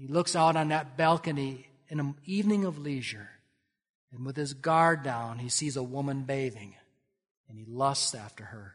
He 0.00 0.08
looks 0.08 0.34
out 0.34 0.56
on 0.56 0.68
that 0.68 0.96
balcony 0.96 1.66
in 1.90 2.00
an 2.00 2.14
evening 2.24 2.64
of 2.64 2.78
leisure. 2.78 3.28
And 4.10 4.24
with 4.24 4.36
his 4.36 4.54
guard 4.54 5.02
down, 5.02 5.38
he 5.38 5.50
sees 5.50 5.76
a 5.76 5.82
woman 5.82 6.22
bathing. 6.22 6.74
And 7.50 7.58
he 7.58 7.66
lusts 7.68 8.14
after 8.14 8.44
her. 8.44 8.72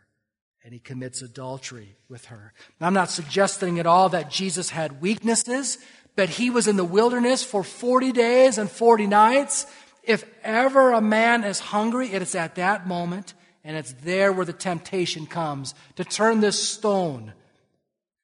And 0.63 0.74
he 0.74 0.80
commits 0.80 1.24
adultery 1.24 1.98
with 2.08 2.25
her. 2.25 2.53
Now, 2.80 2.86
I'm 2.86 2.94
not 2.94 3.10
suggesting 3.10 3.80
at 3.80 3.88
all 3.88 4.10
that 4.10 4.30
Jesus 4.30 4.70
had 4.70 5.01
weaknesses, 5.01 5.80
but 6.15 6.30
he 6.30 6.51
was 6.51 6.68
in 6.68 6.77
the 6.77 6.86
wilderness 6.86 7.44
for 7.44 7.63
40 7.63 8.12
days 8.12 8.60
and 8.60 8.70
40 8.70 9.08
nights. 9.08 9.65
If 10.03 10.25
ever 10.43 10.91
a 10.91 11.01
man 11.01 11.43
is 11.43 11.60
hungry, 11.60 12.12
it 12.12 12.22
is 12.22 12.36
at 12.36 12.55
that 12.55 12.88
moment, 12.88 13.34
and 13.63 13.77
it's 13.77 13.93
there 14.03 14.31
where 14.31 14.46
the 14.46 14.53
temptation 14.53 15.25
comes 15.25 15.75
to 15.96 16.03
turn 16.03 16.39
this 16.39 16.62
stone 16.62 17.34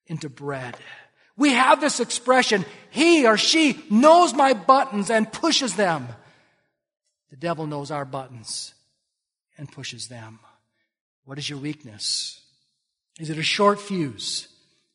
into 0.07 0.29
bread. 0.29 0.75
We 1.35 1.51
have 1.51 1.79
this 1.79 1.99
expression, 1.99 2.65
he 2.89 3.27
or 3.27 3.37
she 3.37 3.83
knows 3.91 4.33
my 4.33 4.53
buttons 4.53 5.11
and 5.11 5.31
pushes 5.31 5.75
them. 5.75 6.07
The 7.29 7.35
devil 7.35 7.67
knows 7.67 7.91
our 7.91 8.05
buttons 8.05 8.73
and 9.57 9.71
pushes 9.71 10.07
them. 10.07 10.39
What 11.25 11.37
is 11.37 11.49
your 11.49 11.59
weakness? 11.59 12.41
Is 13.19 13.29
it 13.29 13.37
a 13.37 13.43
short 13.43 13.79
fuse? 13.79 14.47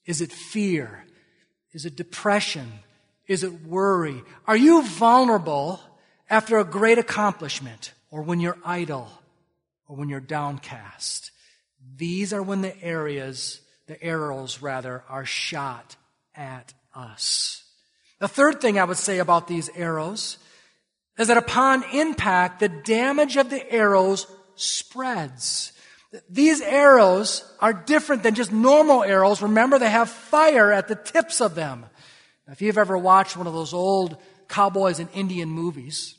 Is 0.06 0.20
it 0.20 0.32
fear? 0.32 1.04
Is 1.72 1.84
it 1.84 1.94
depression? 1.94 2.72
Is 3.28 3.44
it 3.44 3.64
worry? 3.64 4.22
Are 4.46 4.56
you 4.56 4.82
vulnerable 4.82 5.80
after 6.32 6.58
a 6.58 6.64
great 6.64 6.96
accomplishment 6.96 7.92
or 8.10 8.22
when 8.22 8.40
you're 8.40 8.56
idle 8.64 9.12
or 9.86 9.96
when 9.96 10.08
you're 10.08 10.18
downcast? 10.18 11.30
These 11.96 12.32
are 12.32 12.42
when 12.42 12.62
the 12.62 12.82
areas, 12.82 13.60
the 13.86 14.02
arrows 14.02 14.62
rather, 14.62 15.04
are 15.10 15.26
shot 15.26 15.94
at 16.34 16.72
us. 16.94 17.62
The 18.18 18.28
third 18.28 18.62
thing 18.62 18.78
I 18.78 18.84
would 18.84 18.96
say 18.96 19.18
about 19.18 19.46
these 19.46 19.68
arrows 19.76 20.38
is 21.18 21.28
that 21.28 21.36
upon 21.36 21.84
impact, 21.92 22.60
the 22.60 22.68
damage 22.70 23.36
of 23.36 23.50
the 23.50 23.70
arrows 23.70 24.26
spreads. 24.54 25.72
These 26.30 26.62
arrows 26.62 27.44
are 27.60 27.74
different 27.74 28.22
than 28.22 28.34
just 28.34 28.52
normal 28.52 29.04
arrows. 29.04 29.42
Remember, 29.42 29.78
they 29.78 29.90
have 29.90 30.08
fire 30.08 30.72
at 30.72 30.88
the 30.88 30.94
tips 30.94 31.42
of 31.42 31.54
them. 31.54 31.84
Now, 32.46 32.54
if 32.54 32.62
you've 32.62 32.78
ever 32.78 32.96
watched 32.96 33.36
one 33.36 33.46
of 33.46 33.52
those 33.52 33.74
old 33.74 34.16
cowboys 34.48 34.98
and 34.98 35.10
Indian 35.12 35.50
movies, 35.50 36.16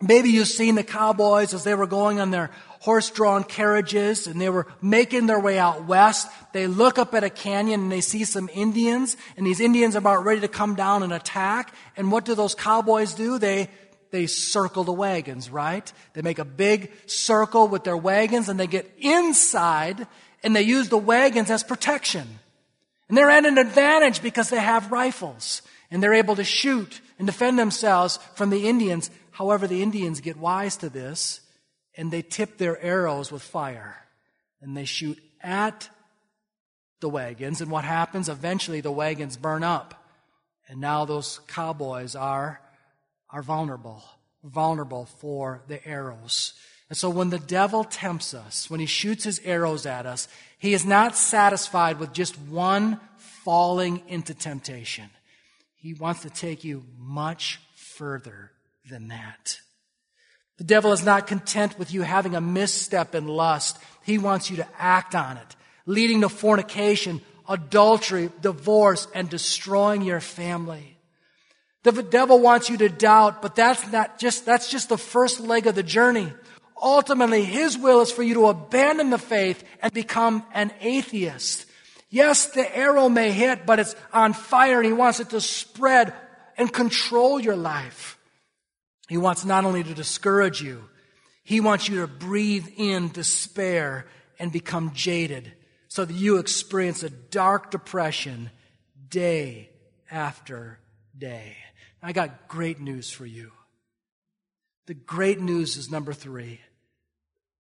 maybe 0.00 0.30
you've 0.30 0.48
seen 0.48 0.74
the 0.74 0.82
cowboys 0.82 1.54
as 1.54 1.64
they 1.64 1.74
were 1.74 1.86
going 1.86 2.20
on 2.20 2.30
their 2.30 2.50
horse-drawn 2.80 3.42
carriages 3.42 4.26
and 4.26 4.40
they 4.40 4.50
were 4.50 4.66
making 4.80 5.26
their 5.26 5.40
way 5.40 5.58
out 5.58 5.86
west. 5.86 6.28
They 6.52 6.66
look 6.66 6.98
up 6.98 7.14
at 7.14 7.24
a 7.24 7.30
canyon 7.30 7.80
and 7.80 7.92
they 7.92 8.00
see 8.00 8.24
some 8.24 8.48
Indians 8.52 9.16
and 9.36 9.46
these 9.46 9.60
Indians 9.60 9.96
are 9.96 9.98
about 9.98 10.24
ready 10.24 10.40
to 10.42 10.48
come 10.48 10.74
down 10.74 11.02
and 11.02 11.12
attack. 11.12 11.74
And 11.96 12.12
what 12.12 12.24
do 12.24 12.34
those 12.34 12.54
cowboys 12.54 13.14
do? 13.14 13.38
They 13.38 13.68
they 14.12 14.26
circle 14.26 14.84
the 14.84 14.92
wagons, 14.92 15.50
right? 15.50 15.92
They 16.12 16.22
make 16.22 16.38
a 16.38 16.44
big 16.44 16.92
circle 17.06 17.68
with 17.68 17.84
their 17.84 17.96
wagons 17.96 18.48
and 18.48 18.58
they 18.58 18.68
get 18.68 18.90
inside 18.98 20.06
and 20.42 20.54
they 20.54 20.62
use 20.62 20.88
the 20.88 20.96
wagons 20.96 21.50
as 21.50 21.64
protection. 21.64 22.38
And 23.08 23.18
they're 23.18 23.30
at 23.30 23.46
an 23.46 23.58
advantage 23.58 24.22
because 24.22 24.48
they 24.48 24.60
have 24.60 24.92
rifles 24.92 25.62
and 25.90 26.02
they're 26.02 26.14
able 26.14 26.36
to 26.36 26.44
shoot 26.44 27.00
and 27.18 27.26
defend 27.26 27.58
themselves 27.58 28.18
from 28.34 28.50
the 28.50 28.68
Indians. 28.68 29.10
However, 29.36 29.66
the 29.66 29.82
Indians 29.82 30.22
get 30.22 30.38
wise 30.38 30.78
to 30.78 30.88
this 30.88 31.42
and 31.94 32.10
they 32.10 32.22
tip 32.22 32.56
their 32.56 32.80
arrows 32.80 33.30
with 33.30 33.42
fire 33.42 33.94
and 34.62 34.74
they 34.74 34.86
shoot 34.86 35.18
at 35.42 35.90
the 37.00 37.10
wagons. 37.10 37.60
And 37.60 37.70
what 37.70 37.84
happens? 37.84 38.30
Eventually 38.30 38.80
the 38.80 38.90
wagons 38.90 39.36
burn 39.36 39.62
up. 39.62 40.08
And 40.68 40.80
now 40.80 41.04
those 41.04 41.40
cowboys 41.48 42.16
are 42.16 42.62
are 43.28 43.42
vulnerable, 43.42 44.02
vulnerable 44.42 45.04
for 45.04 45.60
the 45.68 45.86
arrows. 45.86 46.54
And 46.88 46.96
so 46.96 47.10
when 47.10 47.28
the 47.28 47.38
devil 47.38 47.84
tempts 47.84 48.32
us, 48.32 48.70
when 48.70 48.80
he 48.80 48.86
shoots 48.86 49.24
his 49.24 49.38
arrows 49.44 49.84
at 49.84 50.06
us, 50.06 50.28
he 50.58 50.72
is 50.72 50.86
not 50.86 51.14
satisfied 51.14 51.98
with 51.98 52.14
just 52.14 52.38
one 52.38 53.00
falling 53.18 54.02
into 54.08 54.32
temptation. 54.32 55.10
He 55.74 55.92
wants 55.92 56.22
to 56.22 56.30
take 56.30 56.64
you 56.64 56.84
much 56.96 57.60
further 57.74 58.52
than 58.88 59.08
that. 59.08 59.60
The 60.58 60.64
devil 60.64 60.92
is 60.92 61.04
not 61.04 61.26
content 61.26 61.78
with 61.78 61.92
you 61.92 62.02
having 62.02 62.34
a 62.34 62.40
misstep 62.40 63.14
in 63.14 63.26
lust. 63.26 63.78
He 64.04 64.18
wants 64.18 64.50
you 64.50 64.56
to 64.56 64.68
act 64.78 65.14
on 65.14 65.36
it, 65.36 65.56
leading 65.84 66.22
to 66.22 66.28
fornication, 66.28 67.20
adultery, 67.48 68.30
divorce, 68.40 69.06
and 69.14 69.28
destroying 69.28 70.02
your 70.02 70.20
family. 70.20 70.98
The 71.82 72.02
devil 72.02 72.40
wants 72.40 72.68
you 72.68 72.78
to 72.78 72.88
doubt, 72.88 73.42
but 73.42 73.54
that's 73.54 73.92
not 73.92 74.18
just, 74.18 74.44
that's 74.44 74.70
just 74.70 74.88
the 74.88 74.98
first 74.98 75.40
leg 75.40 75.66
of 75.66 75.74
the 75.74 75.82
journey. 75.82 76.32
Ultimately, 76.80 77.44
his 77.44 77.78
will 77.78 78.00
is 78.00 78.10
for 78.10 78.22
you 78.22 78.34
to 78.34 78.46
abandon 78.46 79.10
the 79.10 79.18
faith 79.18 79.62
and 79.80 79.92
become 79.92 80.44
an 80.52 80.72
atheist. 80.80 81.66
Yes, 82.10 82.46
the 82.46 82.76
arrow 82.76 83.08
may 83.08 83.30
hit, 83.30 83.66
but 83.66 83.78
it's 83.78 83.94
on 84.12 84.32
fire 84.32 84.78
and 84.78 84.86
he 84.86 84.92
wants 84.92 85.20
it 85.20 85.30
to 85.30 85.40
spread 85.40 86.12
and 86.56 86.72
control 86.72 87.38
your 87.38 87.56
life. 87.56 88.15
He 89.08 89.16
wants 89.16 89.44
not 89.44 89.64
only 89.64 89.84
to 89.84 89.94
discourage 89.94 90.60
you, 90.60 90.88
he 91.42 91.60
wants 91.60 91.88
you 91.88 92.00
to 92.00 92.08
breathe 92.08 92.66
in 92.76 93.08
despair 93.08 94.06
and 94.38 94.50
become 94.50 94.92
jaded 94.94 95.52
so 95.88 96.04
that 96.04 96.12
you 96.12 96.38
experience 96.38 97.02
a 97.02 97.10
dark 97.10 97.70
depression 97.70 98.50
day 99.08 99.70
after 100.10 100.80
day. 101.16 101.56
I 102.02 102.12
got 102.12 102.48
great 102.48 102.80
news 102.80 103.10
for 103.10 103.26
you. 103.26 103.52
The 104.86 104.94
great 104.94 105.40
news 105.40 105.76
is 105.76 105.90
number 105.90 106.12
three 106.12 106.60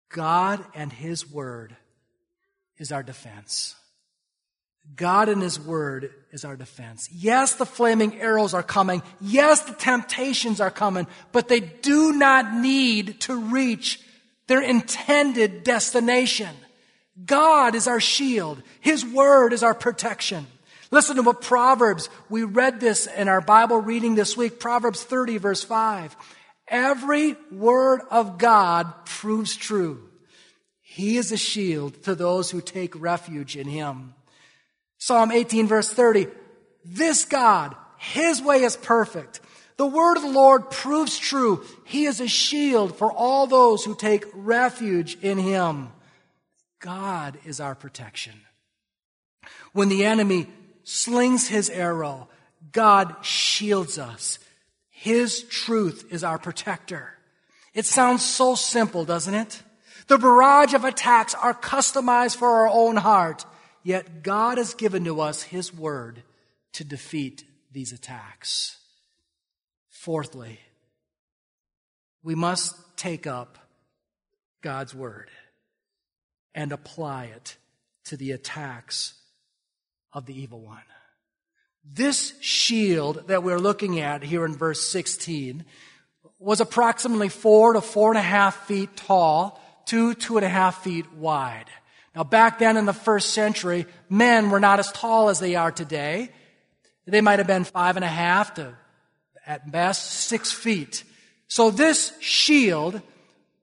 God 0.09 0.63
and 0.73 0.91
His 0.91 1.29
Word 1.29 1.75
is 2.77 2.91
our 2.91 3.03
defense. 3.03 3.75
God 4.95 5.29
and 5.29 5.41
His 5.41 5.59
Word 5.59 6.11
is 6.31 6.45
our 6.45 6.55
defense. 6.55 7.09
Yes, 7.11 7.55
the 7.55 7.65
flaming 7.65 8.19
arrows 8.19 8.53
are 8.53 8.63
coming. 8.63 9.01
Yes, 9.21 9.61
the 9.61 9.73
temptations 9.73 10.59
are 10.61 10.71
coming, 10.71 11.07
but 11.31 11.47
they 11.47 11.59
do 11.59 12.13
not 12.13 12.53
need 12.53 13.21
to 13.21 13.35
reach 13.35 13.99
their 14.47 14.61
intended 14.61 15.63
destination. 15.63 16.55
God 17.25 17.75
is 17.75 17.87
our 17.87 17.99
shield. 17.99 18.61
His 18.81 19.05
Word 19.05 19.53
is 19.53 19.63
our 19.63 19.75
protection. 19.75 20.47
Listen 20.91 21.15
to 21.15 21.23
what 21.23 21.41
Proverbs, 21.41 22.07
we 22.29 22.43
read 22.43 22.79
this 22.79 23.07
in 23.07 23.27
our 23.27 23.41
Bible 23.41 23.81
reading 23.81 24.13
this 24.13 24.37
week, 24.37 24.59
Proverbs 24.59 25.03
30 25.03 25.37
verse 25.37 25.63
5. 25.63 26.15
Every 26.67 27.35
word 27.51 28.01
of 28.11 28.37
God 28.37 29.05
proves 29.05 29.55
true. 29.55 30.09
He 30.81 31.17
is 31.17 31.31
a 31.31 31.37
shield 31.37 32.03
to 32.03 32.15
those 32.15 32.51
who 32.51 32.61
take 32.61 32.99
refuge 32.99 33.57
in 33.57 33.67
him. 33.67 34.13
Psalm 35.03 35.33
18 35.33 35.67
verse 35.67 35.91
30. 35.91 36.27
This 36.85 37.25
God, 37.25 37.75
his 37.97 38.41
way 38.41 38.63
is 38.63 38.77
perfect. 38.77 39.41
The 39.75 39.85
word 39.85 40.15
of 40.15 40.23
the 40.23 40.29
Lord 40.29 40.71
proves 40.71 41.19
true. 41.19 41.61
He 41.83 42.05
is 42.05 42.21
a 42.21 42.27
shield 42.29 42.97
for 42.97 43.11
all 43.11 43.45
those 43.45 43.83
who 43.83 43.95
take 43.95 44.23
refuge 44.33 45.17
in 45.21 45.37
him. 45.37 45.89
God 46.79 47.37
is 47.43 47.59
our 47.59 47.75
protection. 47.75 48.31
When 49.73 49.89
the 49.89 50.05
enemy 50.05 50.47
slings 50.85 51.49
his 51.49 51.69
arrow, 51.69 52.29
God 52.71 53.13
shields 53.23 53.99
us. 53.99 54.39
His 54.89 55.43
truth 55.43 56.07
is 56.11 56.23
our 56.23 56.37
protector. 56.37 57.11
It 57.73 57.85
sounds 57.85 58.23
so 58.23 58.55
simple, 58.55 59.03
doesn't 59.03 59.33
it? 59.33 59.63
The 60.07 60.17
barrage 60.17 60.73
of 60.73 60.85
attacks 60.85 61.35
are 61.35 61.53
customized 61.53 62.37
for 62.37 62.47
our 62.47 62.69
own 62.69 62.95
heart, 62.95 63.43
yet 63.83 64.23
God 64.23 64.57
has 64.57 64.73
given 64.73 65.03
to 65.05 65.21
us 65.21 65.43
His 65.43 65.73
word 65.73 66.23
to 66.73 66.83
defeat 66.83 67.43
these 67.71 67.91
attacks. 67.91 68.77
Fourthly, 69.89 70.59
we 72.23 72.35
must 72.35 72.75
take 72.97 73.27
up 73.27 73.57
God's 74.61 74.95
word 74.95 75.29
and 76.55 76.71
apply 76.71 77.25
it 77.25 77.57
to 78.05 78.17
the 78.17 78.31
attacks 78.31 79.13
of 80.11 80.25
the 80.25 80.39
evil 80.39 80.61
one. 80.61 80.81
This 81.85 82.33
shield 82.39 83.27
that 83.27 83.43
we're 83.43 83.59
looking 83.59 83.99
at 83.99 84.23
here 84.23 84.45
in 84.45 84.55
verse 84.55 84.81
16 84.81 85.65
was 86.39 86.61
approximately 86.61 87.29
four 87.29 87.73
to 87.73 87.81
four 87.81 88.11
and 88.11 88.17
a 88.17 88.21
half 88.21 88.67
feet 88.67 88.95
tall, 88.95 89.61
two, 89.85 90.13
two 90.13 90.37
and 90.37 90.45
a 90.45 90.49
half 90.49 90.83
feet 90.83 91.11
wide. 91.13 91.65
Now 92.15 92.23
back 92.23 92.59
then 92.59 92.77
in 92.77 92.85
the 92.85 92.93
first 92.93 93.31
century, 93.31 93.85
men 94.09 94.49
were 94.49 94.59
not 94.59 94.79
as 94.79 94.91
tall 94.91 95.29
as 95.29 95.39
they 95.39 95.55
are 95.55 95.71
today. 95.71 96.29
They 97.05 97.21
might 97.21 97.39
have 97.39 97.47
been 97.47 97.63
five 97.63 97.95
and 97.95 98.05
a 98.05 98.09
half 98.09 98.53
to, 98.55 98.75
at 99.45 99.71
best, 99.71 100.11
six 100.11 100.51
feet. 100.51 101.03
So 101.47 101.71
this 101.71 102.13
shield 102.19 103.01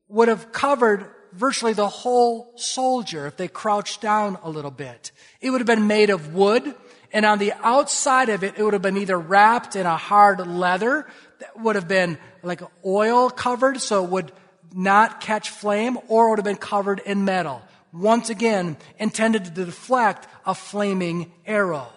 would 0.09 0.29
have 0.29 0.53
covered 0.53 1.07
virtually 1.33 1.73
the 1.73 1.89
whole 1.89 2.53
soldier 2.57 3.27
if 3.27 3.37
they 3.37 3.49
crouched 3.49 4.01
down 4.01 4.37
a 4.43 4.51
little 4.51 4.71
bit. 4.71 5.13
It 5.41 5.51
would 5.51 5.61
have 5.61 5.67
been 5.67 5.87
made 5.87 6.11
of 6.11 6.35
wood, 6.35 6.75
and 7.13 7.25
on 7.25 7.39
the 7.39 7.53
outside 7.63 8.29
of 8.29 8.45
it, 8.45 8.59
it 8.59 8.63
would 8.63 8.73
have 8.73 8.83
been 8.83 8.97
either 8.97 9.19
wrapped 9.19 9.77
in 9.77 9.87
a 9.87 9.97
hard 9.97 10.47
leather 10.47 11.07
that 11.39 11.59
would 11.59 11.77
have 11.77 11.89
been 11.89 12.19
like 12.43 12.61
oil 12.85 13.31
covered 13.31 13.81
so 13.81 14.05
it 14.05 14.11
would 14.11 14.33
not 14.73 15.21
catch 15.21 15.51
flame, 15.51 15.99
or 16.09 16.27
it 16.27 16.31
would 16.31 16.39
have 16.39 16.45
been 16.45 16.57
covered 16.57 17.01
in 17.01 17.25
metal. 17.25 17.63
Once 17.93 18.31
again, 18.31 18.77
intended 18.99 19.45
to 19.45 19.51
deflect 19.51 20.29
a 20.47 20.55
flaming 20.55 21.33
arrow. 21.47 21.89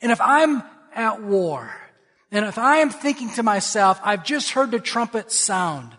And 0.00 0.10
if 0.10 0.20
I'm 0.20 0.62
at 0.94 1.22
war, 1.22 1.72
and 2.30 2.44
if 2.44 2.58
I 2.58 2.78
am 2.78 2.90
thinking 2.90 3.30
to 3.30 3.42
myself, 3.42 4.00
I've 4.02 4.24
just 4.24 4.50
heard 4.50 4.70
the 4.70 4.80
trumpet 4.80 5.30
sound, 5.30 5.94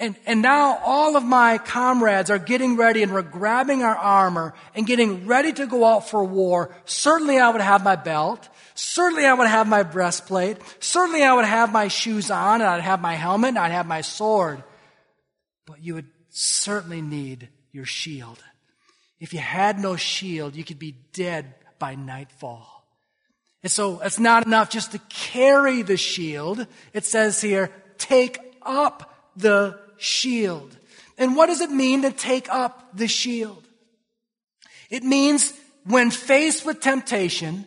and, 0.00 0.14
and 0.26 0.42
now 0.42 0.78
all 0.84 1.16
of 1.16 1.24
my 1.24 1.58
comrades 1.58 2.30
are 2.30 2.38
getting 2.38 2.76
ready 2.76 3.02
and 3.02 3.12
we're 3.12 3.22
grabbing 3.22 3.82
our 3.82 3.96
armor 3.96 4.54
and 4.76 4.86
getting 4.86 5.26
ready 5.26 5.52
to 5.54 5.66
go 5.66 5.84
out 5.84 6.08
for 6.08 6.22
war. 6.22 6.72
Certainly 6.84 7.38
I 7.38 7.50
would 7.50 7.60
have 7.60 7.82
my 7.82 7.96
belt. 7.96 8.48
Certainly 8.76 9.26
I 9.26 9.34
would 9.34 9.48
have 9.48 9.66
my 9.66 9.82
breastplate. 9.82 10.58
Certainly 10.78 11.24
I 11.24 11.34
would 11.34 11.44
have 11.44 11.72
my 11.72 11.88
shoes 11.88 12.30
on 12.30 12.60
and 12.60 12.70
I'd 12.70 12.80
have 12.80 13.00
my 13.00 13.14
helmet 13.14 13.48
and 13.48 13.58
I'd 13.58 13.72
have 13.72 13.86
my 13.86 14.02
sword. 14.02 14.62
But 15.66 15.82
you 15.82 15.94
would 15.94 16.06
certainly 16.28 17.02
need 17.02 17.48
your 17.72 17.84
shield. 17.84 18.42
If 19.20 19.32
you 19.32 19.40
had 19.40 19.78
no 19.78 19.96
shield, 19.96 20.54
you 20.54 20.64
could 20.64 20.78
be 20.78 20.96
dead 21.12 21.54
by 21.78 21.94
nightfall. 21.94 22.84
And 23.62 23.72
so 23.72 24.00
it's 24.00 24.18
not 24.18 24.46
enough 24.46 24.70
just 24.70 24.92
to 24.92 24.98
carry 25.08 25.82
the 25.82 25.96
shield. 25.96 26.66
It 26.92 27.04
says 27.04 27.40
here, 27.40 27.72
take 27.98 28.38
up 28.62 29.32
the 29.36 29.78
shield. 29.96 30.76
And 31.16 31.34
what 31.34 31.46
does 31.46 31.60
it 31.60 31.70
mean 31.70 32.02
to 32.02 32.12
take 32.12 32.48
up 32.48 32.96
the 32.96 33.08
shield? 33.08 33.64
It 34.90 35.02
means 35.02 35.52
when 35.84 36.10
faced 36.10 36.64
with 36.64 36.80
temptation, 36.80 37.66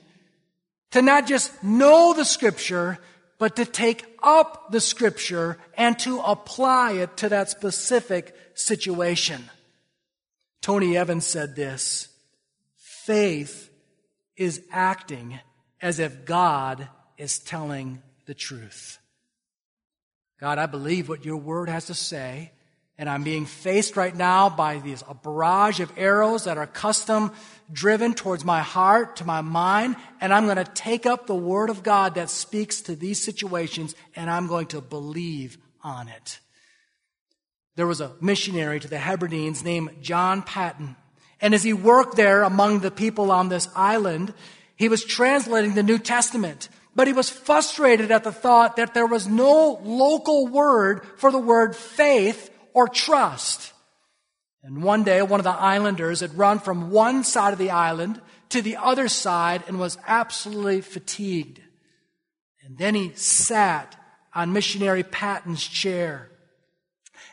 to 0.92 1.02
not 1.02 1.28
just 1.28 1.64
know 1.64 2.14
the 2.14 2.26
scripture, 2.26 3.00
but 3.38 3.56
to 3.56 3.66
take 3.66 4.06
up 4.22 4.72
the 4.72 4.80
scripture 4.80 5.58
and 5.76 5.98
to 6.00 6.20
apply 6.22 6.94
it 6.94 7.18
to 7.18 7.30
that 7.30 7.50
specific 7.50 8.36
situation. 8.54 9.50
Tony 10.62 10.96
Evans 10.96 11.26
said 11.26 11.56
this, 11.56 12.08
faith 12.78 13.70
is 14.38 14.62
acting 14.72 15.40
as 15.82 16.00
if 16.00 16.26
God 16.26 16.88
is 17.18 17.40
telling 17.40 18.02
the 18.26 18.34
truth. 18.36 19.00
God, 20.40 20.60
I 20.60 20.68
believe 20.68 21.10
what 21.10 21.26
your 21.26 21.38
word 21.38 21.70
has 21.70 21.86
to 21.88 21.94
say, 21.94 22.52
and 22.98 23.10
I'm 23.10 23.24
being 23.24 23.46
faced 23.46 23.98
right 23.98 24.16
now 24.16 24.50
by 24.50 24.78
these 24.78 25.04
a 25.10 25.16
barrage 25.16 25.80
of 25.80 25.92
arrows 25.98 26.44
that 26.44 26.58
are 26.58 26.68
custom 26.68 27.32
driven 27.72 28.14
towards 28.14 28.46
my 28.46 28.62
heart, 28.62 29.16
to 29.18 29.26
my 29.26 29.42
mind, 29.42 29.96
and 30.20 30.32
I'm 30.32 30.46
going 30.46 30.58
to 30.58 30.64
take 30.64 31.08
up 31.08 31.26
the 31.26 31.36
word 31.36 31.72
of 31.72 31.82
God 31.82 32.16
that 32.16 32.30
speaks 32.30 32.82
to 32.82 32.96
these 32.96 33.24
situations 33.24 33.96
and 34.16 34.30
I'm 34.30 34.46
going 34.48 34.68
to 34.68 34.82
believe 34.82 35.58
on 35.84 36.08
it. 36.10 36.40
There 37.76 37.88
was 37.88 38.02
a 38.02 38.14
missionary 38.20 38.80
to 38.80 38.88
the 38.88 38.98
Hebrides 38.98 39.64
named 39.64 40.02
John 40.02 40.42
Paton. 40.42 40.96
And 41.40 41.54
as 41.54 41.64
he 41.64 41.74
worked 41.74 42.16
there 42.16 42.44
among 42.44 42.80
the 42.80 42.92
people 42.92 43.32
on 43.32 43.50
this 43.50 43.70
island, 43.76 44.34
he 44.76 44.90
was 44.90 45.04
translating 45.04 45.74
the 45.74 45.84
New 45.84 45.98
Testament. 45.98 46.70
But 46.96 47.08
he 47.08 47.14
was 47.14 47.30
frustrated 47.30 48.12
at 48.12 48.24
the 48.24 48.32
thought 48.32 48.76
that 48.76 48.94
there 48.94 49.08
was 49.08 49.28
no 49.28 49.80
local 49.84 50.48
word 50.48 51.06
for 51.18 51.32
the 51.32 51.40
word 51.40 51.76
faith 51.76 52.50
or 52.74 52.88
trust. 52.88 53.74
And 54.64 54.84
one 54.84 55.04
day, 55.04 55.22
one 55.22 55.40
of 55.40 55.46
the 55.46 55.50
islanders 55.52 56.20
had 56.20 56.38
run 56.38 56.60
from 56.60 56.92
one 56.92 57.24
side 57.24 57.54
of 57.54 57.60
the 57.60 57.72
island 57.72 58.22
to 58.50 58.62
the 58.62 58.78
other 58.78 59.08
side 59.08 59.64
and 59.68 59.80
was 59.80 59.98
absolutely 60.06 60.82
fatigued. 60.82 61.62
And 62.64 62.78
then 62.78 62.94
he 62.94 63.14
sat 63.16 63.96
on 64.36 64.54
missionary 64.54 65.04
Paton's 65.04 65.66
chair. 65.66 66.31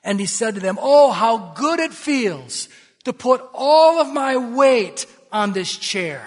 And 0.04 0.20
he 0.20 0.26
said 0.26 0.54
to 0.54 0.60
them, 0.60 0.78
Oh, 0.80 1.10
how 1.10 1.52
good 1.54 1.80
it 1.80 1.92
feels 1.92 2.68
to 3.04 3.12
put 3.12 3.42
all 3.54 4.00
of 4.00 4.12
my 4.12 4.36
weight 4.36 5.06
on 5.32 5.52
this 5.52 5.76
chair. 5.76 6.22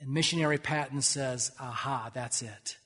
And 0.00 0.10
missionary 0.10 0.58
Paton 0.58 1.02
says, 1.02 1.52
Aha, 1.60 2.10
that's 2.14 2.42
it. 2.42 2.76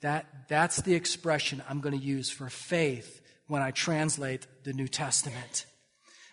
That, 0.00 0.26
that's 0.48 0.78
the 0.82 0.94
expression 0.94 1.62
I'm 1.68 1.80
going 1.80 1.98
to 1.98 2.04
use 2.04 2.30
for 2.30 2.48
faith 2.48 3.20
when 3.46 3.62
I 3.62 3.70
translate 3.70 4.46
the 4.64 4.72
New 4.72 4.88
Testament. 4.88 5.66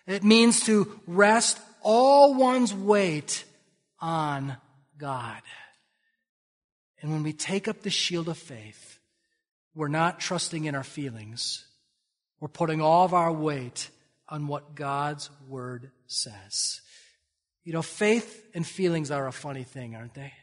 It 0.08 0.24
means 0.24 0.62
to 0.62 1.00
rest 1.06 1.60
all 1.82 2.34
one's 2.34 2.74
weight 2.74 3.44
on 4.00 4.58
God. 4.98 5.42
And 7.02 7.12
when 7.12 7.24
we 7.24 7.34
take 7.34 7.68
up 7.68 7.82
the 7.82 7.90
shield 7.90 8.28
of 8.28 8.38
faith, 8.38 9.00
we're 9.76 9.88
not 9.88 10.20
trusting 10.20 10.66
in 10.66 10.76
our 10.76 10.84
feelings. 10.84 11.66
We're 12.40 12.48
putting 12.48 12.82
all 12.82 13.06
of 13.06 13.14
our 13.14 13.32
weight 13.32 13.90
on 14.28 14.48
what 14.48 14.76
God's 14.76 15.30
word 15.48 15.92
says. 16.08 16.82
You 17.64 17.74
know, 17.74 17.82
faith 17.82 18.46
and 18.54 18.66
feelings 18.66 19.12
are 19.12 19.28
a 19.28 19.32
funny 19.32 19.64
thing, 19.64 19.96
aren't 19.96 20.14
they? 20.14 20.34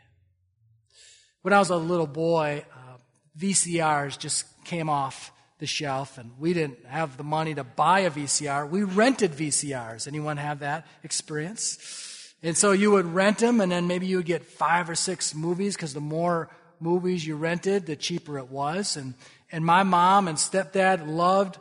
When 1.42 1.52
I 1.52 1.59
was 1.59 1.70
a 1.70 1.76
little 1.76 2.06
boy, 2.06 2.64
uh, 2.72 2.96
VCRs 3.38 4.18
just 4.18 4.44
came 4.64 4.88
off 4.88 5.32
the 5.59 5.66
shelf 5.66 6.18
and 6.18 6.32
we 6.38 6.52
didn't 6.52 6.85
have 6.87 7.16
the 7.16 7.24
money 7.24 7.54
to 7.54 7.64
buy 7.64 8.00
a 8.00 8.11
VCR. 8.11 8.68
We 8.68 8.82
rented 8.82 9.32
VCRs. 9.32 10.06
Anyone 10.06 10.37
have 10.37 10.59
that 10.59 10.87
experience? 11.02 12.35
And 12.42 12.56
so 12.56 12.72
you 12.72 12.90
would 12.90 13.06
rent 13.06 13.38
them 13.38 13.61
and 13.61 13.72
then 13.72 13.87
maybe 13.87 14.06
you 14.06 14.18
would 14.18 14.26
get 14.26 14.44
five 14.44 14.90
or 14.90 14.94
six 14.94 15.35
movies 15.35 15.74
because 15.74 15.94
the 15.94 16.00
more 16.00 16.50
movies 16.78 17.26
you 17.26 17.37
rented, 17.37 17.87
the 17.87 17.96
cheaper 17.96 18.38
it 18.38 18.50
was. 18.50 18.96
And, 18.96 19.14
and 19.50 19.64
my 19.64 19.82
mom 19.82 20.28
and 20.28 20.37
stepdad 20.37 21.06
loved 21.06 21.59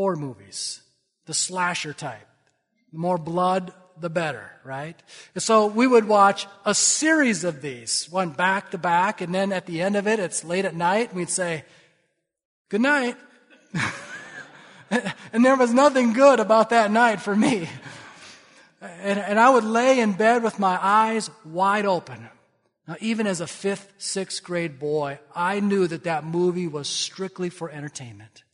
horror 0.00 0.16
movies, 0.16 0.80
the 1.26 1.34
slasher 1.34 1.92
type. 1.92 2.26
The 2.90 2.98
more 2.98 3.18
blood, 3.18 3.70
the 4.00 4.08
better, 4.08 4.50
right? 4.64 4.98
And 5.34 5.42
so 5.42 5.66
we 5.66 5.86
would 5.86 6.08
watch 6.08 6.46
a 6.64 6.74
series 6.74 7.44
of 7.44 7.60
these, 7.60 8.08
one 8.10 8.30
back 8.30 8.70
to 8.70 8.78
back, 8.78 9.20
and 9.20 9.34
then 9.34 9.52
at 9.52 9.66
the 9.66 9.82
end 9.82 9.96
of 9.96 10.08
it, 10.08 10.18
it's 10.18 10.42
late 10.42 10.64
at 10.64 10.74
night, 10.74 11.10
and 11.10 11.18
we'd 11.18 11.28
say, 11.28 11.64
Good 12.70 12.80
night. 12.80 13.14
and 15.34 15.44
there 15.44 15.56
was 15.56 15.74
nothing 15.74 16.14
good 16.14 16.40
about 16.40 16.70
that 16.70 16.90
night 16.90 17.20
for 17.20 17.36
me. 17.36 17.68
And, 18.80 19.18
and, 19.18 19.38
I 19.38 19.50
would 19.50 19.64
lay 19.64 20.00
in 20.00 20.14
bed 20.14 20.42
with 20.42 20.58
my 20.58 20.78
eyes 20.80 21.28
wide 21.44 21.84
open. 21.84 22.26
Now, 22.88 22.96
even 23.00 23.26
as 23.26 23.42
a 23.42 23.46
fifth, 23.46 23.92
sixth 23.98 24.42
grade 24.42 24.78
boy, 24.78 25.18
I 25.34 25.60
knew 25.60 25.86
that 25.88 26.04
that 26.04 26.24
movie 26.24 26.68
was 26.68 26.88
strictly 26.88 27.50
for 27.50 27.70
entertainment. 27.70 28.44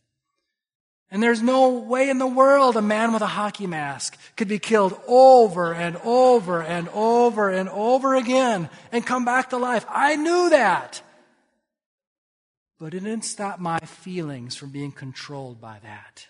And 1.09 1.23
there's 1.23 1.41
no 1.41 1.69
way 1.69 2.09
in 2.09 2.17
the 2.17 2.27
world 2.27 2.75
a 2.75 2.81
man 2.81 3.13
with 3.13 3.21
a 3.21 3.27
hockey 3.27 3.65
mask 3.65 4.17
could 4.35 4.49
be 4.49 4.59
killed 4.59 4.99
over 5.07 5.73
and 5.73 5.95
over 6.03 6.61
and 6.61 6.89
over 6.89 7.49
and 7.49 7.69
over 7.69 8.15
again 8.15 8.69
and 8.91 9.05
come 9.05 9.23
back 9.23 9.51
to 9.51 9.57
life. 9.57 9.85
I 9.89 10.17
knew 10.17 10.49
that. 10.49 11.01
But 12.79 12.93
it 12.93 12.99
didn't 12.99 13.23
stop 13.23 13.59
my 13.59 13.79
feelings 13.79 14.55
from 14.55 14.71
being 14.71 14.91
controlled 14.91 15.61
by 15.61 15.79
that. 15.81 16.27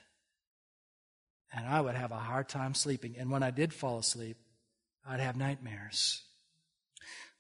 And 1.52 1.66
I 1.66 1.82
would 1.82 1.96
have 1.96 2.12
a 2.12 2.16
hard 2.16 2.48
time 2.48 2.76
sleeping. 2.76 3.16
And 3.18 3.32
when 3.32 3.42
I 3.42 3.52
did 3.52 3.74
fall 3.74 3.98
asleep, 3.98 4.38
I'd 5.06 5.20
have 5.20 5.36
nightmares. 5.36 6.22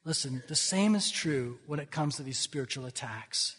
Listen, 0.03 0.41
the 0.47 0.55
same 0.55 0.95
is 0.95 1.11
true 1.11 1.59
when 1.67 1.79
it 1.79 1.91
comes 1.91 2.15
to 2.15 2.23
these 2.23 2.39
spiritual 2.39 2.85
attacks. 2.85 3.57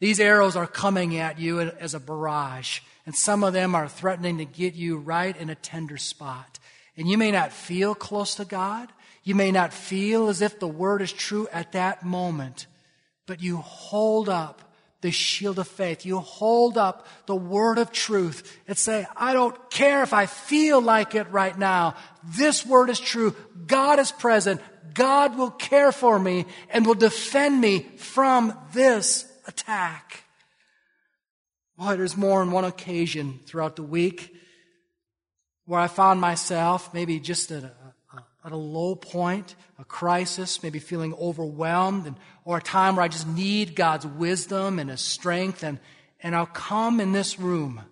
These 0.00 0.20
arrows 0.20 0.56
are 0.56 0.66
coming 0.66 1.16
at 1.16 1.38
you 1.38 1.60
as 1.60 1.94
a 1.94 2.00
barrage, 2.00 2.80
and 3.04 3.14
some 3.14 3.42
of 3.42 3.52
them 3.52 3.74
are 3.74 3.88
threatening 3.88 4.38
to 4.38 4.44
get 4.44 4.74
you 4.74 4.98
right 4.98 5.36
in 5.36 5.50
a 5.50 5.54
tender 5.54 5.96
spot. 5.96 6.58
And 6.96 7.08
you 7.08 7.18
may 7.18 7.30
not 7.30 7.52
feel 7.52 7.94
close 7.94 8.36
to 8.36 8.44
God. 8.44 8.88
You 9.24 9.34
may 9.34 9.50
not 9.50 9.72
feel 9.72 10.28
as 10.28 10.42
if 10.42 10.58
the 10.58 10.68
word 10.68 11.02
is 11.02 11.12
true 11.12 11.48
at 11.52 11.72
that 11.72 12.04
moment, 12.04 12.66
but 13.26 13.42
you 13.42 13.58
hold 13.58 14.28
up 14.28 14.62
the 15.00 15.10
shield 15.10 15.58
of 15.58 15.68
faith. 15.68 16.04
You 16.04 16.18
hold 16.18 16.76
up 16.76 17.06
the 17.26 17.36
word 17.36 17.78
of 17.78 17.92
truth 17.92 18.58
and 18.66 18.76
say, 18.76 19.06
I 19.16 19.32
don't 19.32 19.70
care 19.70 20.02
if 20.02 20.12
I 20.12 20.26
feel 20.26 20.80
like 20.80 21.14
it 21.14 21.30
right 21.30 21.56
now. 21.56 21.94
This 22.24 22.66
word 22.66 22.90
is 22.90 22.98
true. 22.98 23.34
God 23.66 23.98
is 24.00 24.10
present. 24.10 24.60
God 24.94 25.36
will 25.36 25.50
care 25.50 25.92
for 25.92 26.18
me 26.18 26.46
and 26.70 26.84
will 26.84 26.94
defend 26.94 27.60
me 27.60 27.80
from 27.96 28.58
this 28.72 29.27
attack. 29.48 30.24
Boy, 31.76 31.96
there's 31.96 32.16
more 32.16 32.40
than 32.40 32.52
one 32.52 32.64
occasion 32.64 33.40
throughout 33.46 33.76
the 33.76 33.82
week 33.82 34.34
where 35.64 35.80
I 35.80 35.88
found 35.88 36.20
myself 36.20 36.94
maybe 36.94 37.18
just 37.18 37.50
at 37.50 37.64
a, 37.64 37.72
at 38.44 38.52
a 38.52 38.56
low 38.56 38.94
point, 38.94 39.54
a 39.78 39.84
crisis, 39.84 40.62
maybe 40.62 40.78
feeling 40.78 41.14
overwhelmed, 41.14 42.06
and, 42.06 42.16
or 42.44 42.58
a 42.58 42.62
time 42.62 42.96
where 42.96 43.04
I 43.04 43.08
just 43.08 43.28
need 43.28 43.74
God's 43.74 44.06
wisdom 44.06 44.78
and 44.78 44.90
His 44.90 45.00
strength, 45.00 45.62
and, 45.62 45.78
and 46.20 46.34
I'll 46.34 46.46
come 46.46 47.00
in 47.00 47.12
this 47.12 47.38
room 47.38 47.82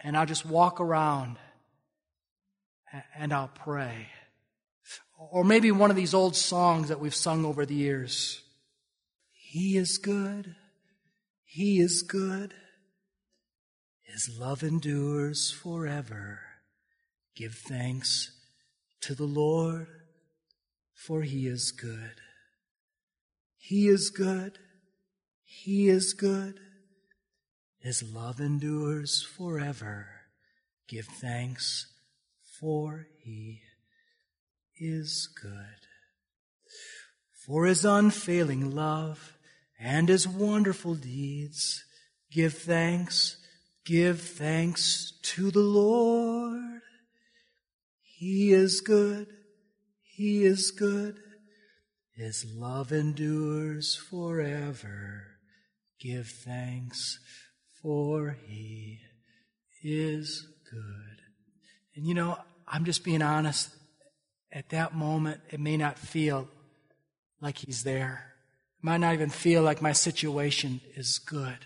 and 0.00 0.16
I'll 0.16 0.26
just 0.26 0.46
walk 0.46 0.80
around 0.80 1.38
and 3.16 3.32
I'll 3.32 3.50
pray. 3.52 4.08
Or 5.18 5.44
maybe 5.44 5.72
one 5.72 5.90
of 5.90 5.96
these 5.96 6.14
old 6.14 6.36
songs 6.36 6.88
that 6.88 7.00
we've 7.00 7.14
sung 7.14 7.44
over 7.44 7.64
the 7.64 7.74
years. 7.74 8.43
He 9.54 9.76
is 9.76 9.98
good. 9.98 10.56
He 11.44 11.78
is 11.78 12.02
good. 12.02 12.54
His 14.02 14.28
love 14.36 14.64
endures 14.64 15.52
forever. 15.52 16.40
Give 17.36 17.54
thanks 17.54 18.32
to 19.02 19.14
the 19.14 19.28
Lord, 19.28 19.86
for 20.92 21.22
he 21.22 21.46
is 21.46 21.70
good. 21.70 22.16
He 23.56 23.86
is 23.86 24.10
good. 24.10 24.58
He 25.44 25.88
is 25.88 26.14
good. 26.14 26.58
His 27.78 28.02
love 28.02 28.40
endures 28.40 29.22
forever. 29.22 30.08
Give 30.88 31.06
thanks, 31.06 31.86
for 32.58 33.06
he 33.22 33.60
is 34.80 35.28
good. 35.40 35.86
For 37.46 37.66
his 37.66 37.84
unfailing 37.84 38.74
love 38.74 39.33
and 39.78 40.08
his 40.08 40.26
wonderful 40.26 40.94
deeds, 40.94 41.84
give 42.30 42.54
thanks, 42.54 43.36
give 43.84 44.20
thanks 44.20 45.12
to 45.22 45.50
the 45.50 45.60
Lord. 45.60 46.80
He 48.00 48.52
is 48.52 48.80
good. 48.80 49.26
He 50.02 50.44
is 50.44 50.70
good. 50.70 51.18
His 52.16 52.44
love 52.54 52.92
endures 52.92 53.96
forever. 53.96 55.24
Give 56.00 56.26
thanks, 56.26 57.18
for 57.82 58.36
He 58.46 59.00
is 59.82 60.46
good. 60.70 61.20
And 61.96 62.06
you 62.06 62.14
know, 62.14 62.38
I'm 62.68 62.84
just 62.84 63.04
being 63.04 63.22
honest. 63.22 63.70
At 64.52 64.68
that 64.68 64.94
moment, 64.94 65.40
it 65.50 65.58
may 65.58 65.76
not 65.76 65.98
feel 65.98 66.48
like 67.40 67.58
He's 67.58 67.82
there. 67.82 68.33
Might 68.84 68.98
not 68.98 69.14
even 69.14 69.30
feel 69.30 69.62
like 69.62 69.80
my 69.80 69.92
situation 69.92 70.82
is 70.94 71.18
good. 71.18 71.56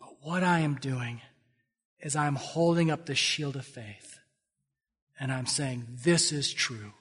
But 0.00 0.08
what 0.22 0.42
I 0.42 0.60
am 0.60 0.76
doing 0.76 1.20
is 2.00 2.16
I'm 2.16 2.36
holding 2.36 2.90
up 2.90 3.04
the 3.04 3.14
shield 3.14 3.56
of 3.56 3.66
faith 3.66 4.18
and 5.20 5.30
I'm 5.30 5.44
saying, 5.44 5.84
This 6.02 6.32
is 6.32 6.50
true. 6.50 6.94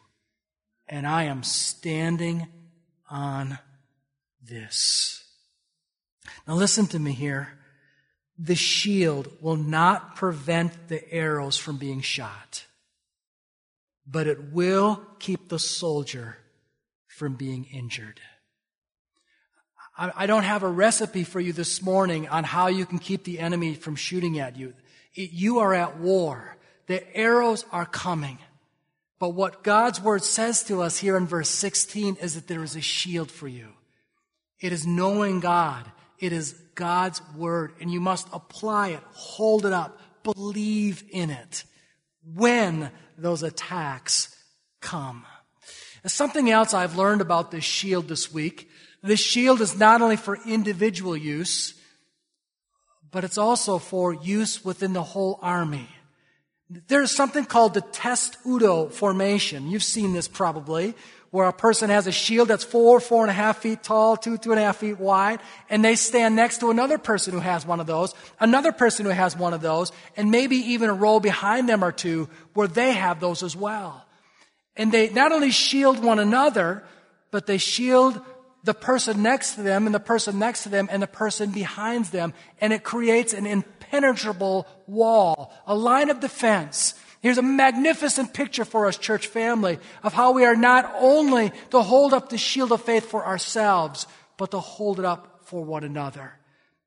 And 0.89 1.07
I 1.07 1.23
am 1.23 1.41
standing 1.41 2.47
on 3.09 3.59
this. 4.45 5.23
Now, 6.45 6.55
listen 6.55 6.87
to 6.87 6.99
me 6.99 7.13
here. 7.13 7.57
The 8.37 8.55
shield 8.55 9.29
will 9.39 9.55
not 9.55 10.17
prevent 10.17 10.89
the 10.89 11.09
arrows 11.13 11.55
from 11.55 11.77
being 11.77 12.01
shot, 12.01 12.65
but 14.05 14.27
it 14.27 14.51
will 14.51 15.01
keep 15.19 15.47
the 15.47 15.59
soldier 15.59 16.39
from 17.07 17.35
being 17.35 17.63
injured. 17.71 18.19
I 19.95 20.25
don't 20.25 20.43
have 20.43 20.63
a 20.63 20.67
recipe 20.67 21.23
for 21.23 21.39
you 21.39 21.53
this 21.53 21.81
morning 21.81 22.27
on 22.27 22.43
how 22.43 22.67
you 22.67 22.85
can 22.85 22.97
keep 22.97 23.23
the 23.23 23.37
enemy 23.39 23.75
from 23.75 23.95
shooting 23.95 24.39
at 24.39 24.57
you. 24.57 24.73
You 25.13 25.59
are 25.59 25.73
at 25.73 25.99
war. 25.99 26.57
The 26.87 27.15
arrows 27.15 27.63
are 27.71 27.85
coming. 27.85 28.39
But 29.19 29.29
what 29.29 29.63
God's 29.63 30.01
word 30.01 30.23
says 30.23 30.63
to 30.63 30.81
us 30.81 30.97
here 30.97 31.15
in 31.15 31.27
verse 31.27 31.49
16 31.49 32.15
is 32.15 32.33
that 32.33 32.47
there 32.47 32.63
is 32.63 32.75
a 32.75 32.81
shield 32.81 33.29
for 33.29 33.47
you. 33.47 33.69
It 34.59 34.73
is 34.73 34.87
knowing 34.87 35.39
God. 35.39 35.85
It 36.17 36.33
is 36.33 36.53
God's 36.73 37.21
word. 37.35 37.73
And 37.79 37.91
you 37.91 38.01
must 38.01 38.27
apply 38.33 38.89
it, 38.89 39.01
hold 39.11 39.65
it 39.65 39.73
up, 39.73 39.99
believe 40.23 41.03
in 41.11 41.29
it 41.29 41.65
when 42.35 42.89
those 43.17 43.43
attacks 43.43 44.35
come. 44.81 45.25
something 46.05 46.49
else 46.49 46.73
I've 46.73 46.97
learned 46.97 47.21
about 47.21 47.51
this 47.51 47.63
shield 47.63 48.07
this 48.07 48.33
week. 48.33 48.69
This 49.03 49.19
shield 49.19 49.59
is 49.59 49.77
not 49.77 50.01
only 50.01 50.15
for 50.15 50.39
individual 50.47 51.15
use, 51.15 51.73
but 53.11 53.25
it's 53.25 53.37
also 53.37 53.77
for 53.77 54.13
use 54.13 54.63
within 54.63 54.93
the 54.93 55.03
whole 55.03 55.37
army. 55.41 55.89
There's 56.87 57.11
something 57.11 57.45
called 57.45 57.73
the 57.73 57.81
testudo 57.81 58.87
formation. 58.87 59.69
You've 59.69 59.83
seen 59.83 60.13
this 60.13 60.29
probably, 60.29 60.95
where 61.29 61.47
a 61.47 61.53
person 61.53 61.89
has 61.89 62.07
a 62.07 62.11
shield 62.11 62.47
that's 62.47 62.63
four, 62.63 62.99
four 63.01 63.23
and 63.23 63.29
a 63.29 63.33
half 63.33 63.57
feet 63.57 63.83
tall, 63.83 64.15
two, 64.15 64.37
two 64.37 64.51
and 64.51 64.59
a 64.59 64.63
half 64.63 64.77
feet 64.77 64.99
wide, 64.99 65.41
and 65.69 65.83
they 65.83 65.95
stand 65.95 66.35
next 66.35 66.59
to 66.61 66.71
another 66.71 66.97
person 66.97 67.33
who 67.33 67.39
has 67.39 67.65
one 67.65 67.81
of 67.81 67.87
those, 67.87 68.15
another 68.39 68.71
person 68.71 69.05
who 69.05 69.11
has 69.11 69.35
one 69.35 69.53
of 69.53 69.61
those, 69.61 69.91
and 70.15 70.31
maybe 70.31 70.55
even 70.55 70.89
a 70.89 70.93
row 70.93 71.19
behind 71.19 71.67
them 71.67 71.83
or 71.83 71.91
two 71.91 72.29
where 72.53 72.67
they 72.67 72.93
have 72.93 73.19
those 73.19 73.43
as 73.43 73.55
well. 73.55 74.05
And 74.75 74.91
they 74.91 75.09
not 75.09 75.31
only 75.31 75.51
shield 75.51 76.03
one 76.03 76.19
another, 76.19 76.83
but 77.31 77.47
they 77.47 77.57
shield 77.57 78.21
the 78.63 78.73
person 78.73 79.21
next 79.21 79.55
to 79.55 79.63
them 79.63 79.85
and 79.85 79.93
the 79.93 79.99
person 79.99 80.39
next 80.39 80.63
to 80.63 80.69
them 80.69 80.87
and 80.91 81.01
the 81.01 81.07
person 81.07 81.51
behind 81.51 82.05
them. 82.05 82.33
And 82.61 82.71
it 82.71 82.83
creates 82.83 83.33
an 83.33 83.45
impenetrable 83.45 84.67
wall, 84.87 85.53
a 85.67 85.75
line 85.75 86.09
of 86.09 86.19
defense. 86.19 86.95
Here's 87.21 87.37
a 87.37 87.41
magnificent 87.41 88.33
picture 88.33 88.65
for 88.65 88.87
us, 88.87 88.97
church 88.97 89.27
family, 89.27 89.79
of 90.01 90.13
how 90.13 90.31
we 90.31 90.45
are 90.45 90.55
not 90.55 90.93
only 90.97 91.51
to 91.71 91.81
hold 91.81 92.13
up 92.13 92.29
the 92.29 92.37
shield 92.37 92.71
of 92.71 92.81
faith 92.81 93.05
for 93.05 93.25
ourselves, 93.25 94.07
but 94.37 94.51
to 94.51 94.59
hold 94.59 94.99
it 94.99 95.05
up 95.05 95.41
for 95.45 95.63
one 95.63 95.83
another. 95.83 96.33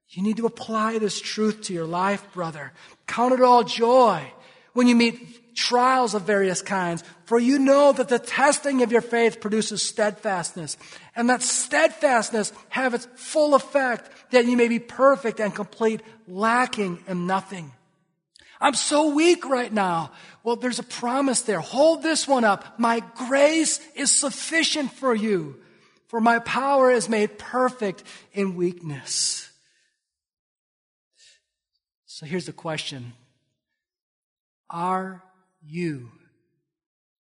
You 0.09 0.23
need 0.23 0.37
to 0.37 0.47
apply 0.47 0.99
this 0.99 1.21
truth 1.21 1.63
to 1.63 1.75
your 1.75 1.87
life, 1.87 2.25
brother. 2.33 2.73
Count 3.07 3.35
it 3.35 3.41
all 3.41 3.65
joy 3.65 4.31
when 4.73 4.87
you 4.87 4.95
meet 4.95 5.41
trials 5.57 6.15
of 6.15 6.23
various 6.23 6.63
kinds, 6.63 7.03
for 7.25 7.41
you 7.41 7.59
know 7.59 7.93
that 7.93 8.09
the 8.09 8.19
testing 8.19 8.83
of 8.83 8.93
your 8.93 9.01
faith 9.01 9.41
produces 9.41 9.83
steadfastness, 9.83 10.77
and 11.17 11.29
that 11.29 11.43
steadfastness 11.43 12.53
have 12.69 12.95
its 12.95 13.09
full 13.17 13.55
effect, 13.55 14.09
that 14.31 14.47
you 14.47 14.57
may 14.57 14.69
be 14.69 14.79
perfect 14.79 15.41
and 15.41 15.55
complete, 15.55 16.03
lacking 16.29 17.03
in 17.09 17.27
nothing. 17.27 17.73
I'm 18.61 18.75
so 18.75 19.15
weak 19.15 19.45
right 19.45 19.73
now. 19.73 20.13
Well, 20.45 20.57
there's 20.57 20.79
a 20.79 20.85
promise 20.85 21.43
there. 21.43 21.61
Hold 21.61 22.03
this 22.03 22.29
one 22.29 22.45
up. 22.45 22.79
My 22.79 23.01
grace 23.17 23.81
is 23.95 24.11
sufficient 24.11 24.93
for 24.93 25.15
you, 25.15 25.57
for 26.09 26.21
my 26.21 26.39
power 26.39 26.91
is 26.91 27.09
made 27.09 27.39
perfect 27.39 28.05
in 28.33 28.55
weakness. 28.55 29.51
So 32.07 32.25
here's 32.25 32.47
the 32.47 32.53
question. 32.53 33.13
Are 34.71 35.23
you 35.67 36.11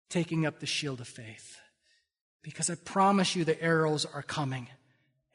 taking 0.10 0.46
up 0.46 0.60
the 0.60 0.66
shield 0.66 1.02
of 1.02 1.08
faith. 1.08 1.58
Because 2.42 2.70
I 2.70 2.76
promise 2.76 3.36
you 3.36 3.46
the 3.46 3.62
arrows 3.62 4.06
are 4.06 4.22
coming. 4.22 4.68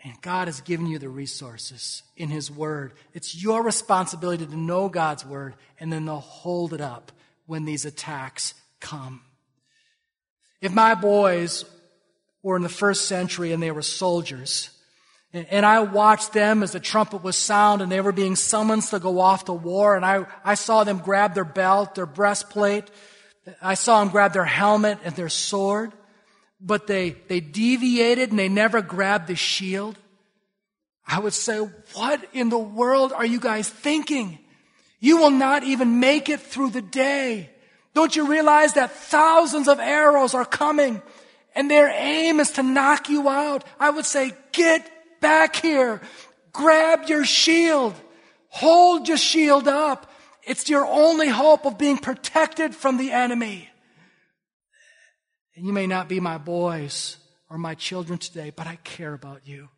And 0.04 0.20
God 0.22 0.46
has 0.46 0.60
given 0.60 0.86
you 0.86 0.98
the 0.98 1.08
resources 1.08 2.02
in 2.16 2.28
His 2.28 2.50
Word. 2.50 2.92
It's 3.14 3.42
your 3.42 3.62
responsibility 3.62 4.46
to 4.46 4.56
know 4.56 4.88
God's 4.88 5.24
Word 5.24 5.54
and 5.80 5.92
then 5.92 6.06
to 6.06 6.14
hold 6.14 6.72
it 6.72 6.80
up 6.80 7.10
when 7.46 7.64
these 7.64 7.84
attacks 7.84 8.54
come. 8.80 9.22
If 10.60 10.72
my 10.72 10.94
boys 10.94 11.64
were 12.42 12.56
in 12.56 12.62
the 12.62 12.68
first 12.68 13.06
century 13.06 13.52
and 13.52 13.62
they 13.62 13.70
were 13.70 13.82
soldiers, 13.82 14.70
and 15.32 15.66
I 15.66 15.80
watched 15.80 16.32
them 16.32 16.62
as 16.62 16.72
the 16.72 16.80
trumpet 16.80 17.22
was 17.22 17.36
sound 17.36 17.82
and 17.82 17.92
they 17.92 18.00
were 18.00 18.12
being 18.12 18.34
summoned 18.34 18.82
to 18.84 18.98
go 18.98 19.20
off 19.20 19.44
to 19.44 19.52
war. 19.52 19.94
And 19.94 20.04
I, 20.04 20.24
I 20.42 20.54
saw 20.54 20.84
them 20.84 20.98
grab 20.98 21.34
their 21.34 21.44
belt, 21.44 21.94
their 21.94 22.06
breastplate. 22.06 22.90
I 23.60 23.74
saw 23.74 24.00
them 24.00 24.08
grab 24.08 24.32
their 24.32 24.44
helmet 24.44 24.98
and 25.04 25.14
their 25.14 25.28
sword. 25.28 25.92
But 26.60 26.86
they, 26.86 27.10
they 27.28 27.40
deviated 27.40 28.30
and 28.30 28.38
they 28.38 28.48
never 28.48 28.80
grabbed 28.80 29.26
the 29.26 29.36
shield. 29.36 29.98
I 31.06 31.20
would 31.20 31.34
say, 31.34 31.58
what 31.94 32.24
in 32.32 32.48
the 32.48 32.58
world 32.58 33.12
are 33.12 33.26
you 33.26 33.38
guys 33.38 33.68
thinking? 33.68 34.38
You 34.98 35.18
will 35.18 35.30
not 35.30 35.62
even 35.62 36.00
make 36.00 36.28
it 36.28 36.40
through 36.40 36.70
the 36.70 36.82
day. 36.82 37.50
Don't 37.94 38.16
you 38.16 38.28
realize 38.28 38.74
that 38.74 38.92
thousands 38.92 39.68
of 39.68 39.78
arrows 39.78 40.34
are 40.34 40.44
coming 40.44 41.02
and 41.54 41.70
their 41.70 41.88
aim 41.88 42.40
is 42.40 42.52
to 42.52 42.62
knock 42.62 43.08
you 43.08 43.28
out? 43.28 43.64
I 43.78 43.90
would 43.90 44.06
say, 44.06 44.32
get 44.52 44.90
back 45.20 45.56
here. 45.56 46.00
Grab 46.52 47.08
your 47.08 47.24
shield. 47.24 47.94
Hold 48.48 49.08
your 49.08 49.16
shield 49.16 49.68
up. 49.68 50.10
It's 50.42 50.68
your 50.68 50.86
only 50.86 51.28
hope 51.28 51.66
of 51.66 51.76
being 51.76 51.98
protected 51.98 52.74
from 52.74 52.96
the 52.96 53.12
enemy. 53.12 53.68
And 55.54 55.66
you 55.66 55.72
may 55.72 55.86
not 55.86 56.08
be 56.08 56.20
my 56.20 56.38
boys 56.38 57.18
or 57.50 57.58
my 57.58 57.74
children 57.74 58.18
today, 58.18 58.50
but 58.54 58.66
I 58.66 58.76
care 58.76 59.12
about 59.12 59.46
you. 59.46 59.68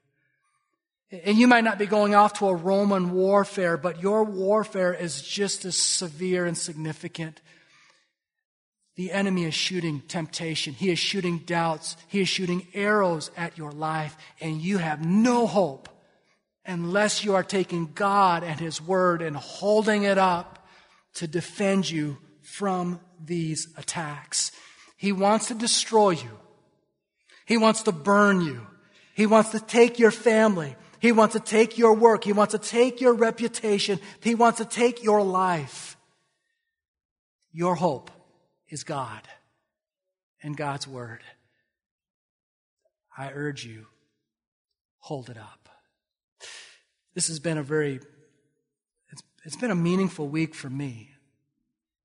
And 1.11 1.39
you 1.39 1.49
might 1.49 1.65
not 1.65 1.79
be 1.79 1.87
going 1.87 2.15
off 2.15 2.35
to 2.35 2.47
a 2.47 2.55
Roman 2.55 3.11
warfare, 3.11 3.77
but 3.77 4.01
your 4.01 4.23
warfare 4.23 4.95
is 4.95 5.23
just 5.23 5.65
as 5.65 5.77
severe 5.77 6.47
and 6.47 6.57
significant. 6.57 7.41
The 8.97 9.13
enemy 9.13 9.45
is 9.45 9.55
shooting 9.55 10.03
temptation. 10.09 10.75
He 10.75 10.91
is 10.91 10.99
shooting 10.99 11.39
doubts. 11.39 11.97
He 12.09 12.21
is 12.21 12.29
shooting 12.29 12.67
arrows 12.75 13.31
at 13.37 13.57
your 13.57 13.73
life, 13.73 14.17
and 14.41 14.61
you 14.61 14.79
have 14.79 15.05
no 15.05 15.47
hope 15.47 15.89
unless 16.67 17.25
you 17.25 17.35
are 17.35 17.43
taking 17.43 17.93
God 17.95 18.45
and 18.45 18.61
His 18.61 18.81
Word 18.81 19.23
and 19.23 19.37
holding 19.37 20.03
it 20.03 20.19
up 20.19 20.67
to 21.15 21.27
defend 21.27 21.89
you 21.89 22.19
from 22.43 23.01
these 23.25 23.69
attacks. 23.77 24.53
He 24.97 25.13
wants 25.13 25.49
to 25.49 25.55
destroy 25.55 26.11
you. 26.11 26.39
He 27.47 27.57
wants 27.57 27.83
to 27.85 27.93
burn 27.93 28.43
you. 28.43 28.67
He 29.15 29.27
wants 29.27 29.51
to 29.51 29.61
take 29.61 29.99
your 29.99 30.11
family. 30.11 30.77
He 30.99 31.13
wants 31.13 31.35
to 31.35 31.41
take 31.41 31.79
your 31.79 31.95
work. 31.95 32.25
He 32.25 32.33
wants 32.33 32.53
to 32.53 32.59
take 32.59 33.01
your 33.01 33.15
reputation. 33.15 33.99
He 34.21 34.35
wants 34.35 34.59
to 34.59 34.65
take 34.65 35.03
your 35.03 35.23
life. 35.23 35.97
Your 37.53 37.75
hope 37.75 38.11
is 38.71 38.85
God 38.85 39.23
and 40.43 40.57
God's 40.57 40.87
Word. 40.89 41.21
I 43.17 43.31
urge 43.35 43.65
you, 43.65 43.87
hold 44.99 45.29
it 45.29 45.37
up. 45.37 45.69
This 47.15 47.29
has 47.29 47.41
been 47.41 47.59
a 47.59 47.63
very, 47.63 48.01
it's, 49.11 49.23
it's 49.45 49.57
been 49.57 49.71
a 49.71 49.75
meaningful 49.75 50.29
week 50.29 50.55
for 50.55 50.71
me. 50.71 51.11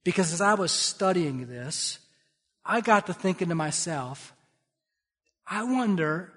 Because 0.03 0.33
as 0.33 0.41
I 0.41 0.55
was 0.55 0.71
studying 0.71 1.47
this, 1.47 1.99
I 2.65 2.81
got 2.81 3.07
to 3.07 3.13
thinking 3.13 3.49
to 3.49 3.55
myself, 3.55 4.33
I 5.47 5.63
wonder, 5.63 6.33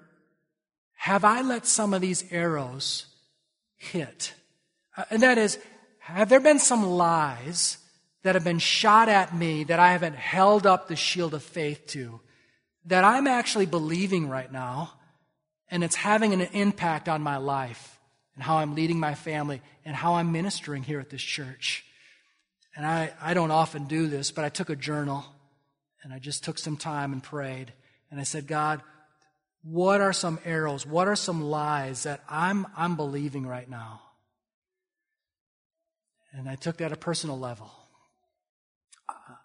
have 0.95 1.23
I 1.23 1.41
let 1.41 1.65
some 1.65 1.93
of 1.93 2.01
these 2.01 2.23
arrows 2.31 3.07
hit? 3.75 4.33
Uh, 4.95 5.05
and 5.09 5.23
that 5.23 5.37
is, 5.37 5.57
have 5.99 6.29
there 6.29 6.39
been 6.39 6.59
some 6.59 6.85
lies 6.85 7.77
that 8.23 8.35
have 8.35 8.43
been 8.43 8.59
shot 8.59 9.09
at 9.09 9.35
me 9.35 9.63
that 9.65 9.79
I 9.79 9.91
haven't 9.91 10.15
held 10.15 10.67
up 10.67 10.87
the 10.87 10.95
shield 10.95 11.33
of 11.33 11.43
faith 11.43 11.87
to. 11.87 12.19
that 12.85 13.03
I'm 13.03 13.27
actually 13.27 13.65
believing 13.65 14.29
right 14.29 14.51
now, 14.51 14.93
and 15.69 15.83
it's 15.83 15.95
having 15.95 16.33
an 16.33 16.41
impact 16.41 17.07
on 17.07 17.21
my 17.21 17.37
life 17.37 17.99
and 18.33 18.43
how 18.43 18.57
I'm 18.57 18.73
leading 18.73 18.99
my 18.99 19.15
family 19.15 19.61
and 19.85 19.95
how 19.95 20.15
I'm 20.15 20.31
ministering 20.31 20.83
here 20.83 20.99
at 20.99 21.09
this 21.09 21.21
church. 21.21 21.85
And 22.75 22.85
I, 22.85 23.11
I 23.21 23.33
don't 23.33 23.51
often 23.51 23.85
do 23.85 24.07
this, 24.07 24.31
but 24.31 24.45
I 24.45 24.49
took 24.49 24.69
a 24.69 24.75
journal 24.75 25.25
and 26.03 26.13
I 26.13 26.19
just 26.19 26.43
took 26.43 26.57
some 26.57 26.77
time 26.77 27.11
and 27.11 27.21
prayed. 27.21 27.73
And 28.09 28.19
I 28.19 28.23
said, 28.23 28.47
God, 28.47 28.81
what 29.61 29.99
are 29.99 30.13
some 30.13 30.39
arrows? 30.45 30.85
What 30.85 31.07
are 31.07 31.15
some 31.17 31.43
lies 31.43 32.03
that 32.03 32.23
I'm, 32.29 32.65
I'm 32.77 32.95
believing 32.95 33.45
right 33.45 33.69
now? 33.69 34.01
And 36.31 36.47
I 36.47 36.55
took 36.55 36.77
that 36.77 36.85
at 36.85 36.91
a 36.93 36.95
personal 36.95 37.37
level. 37.37 37.69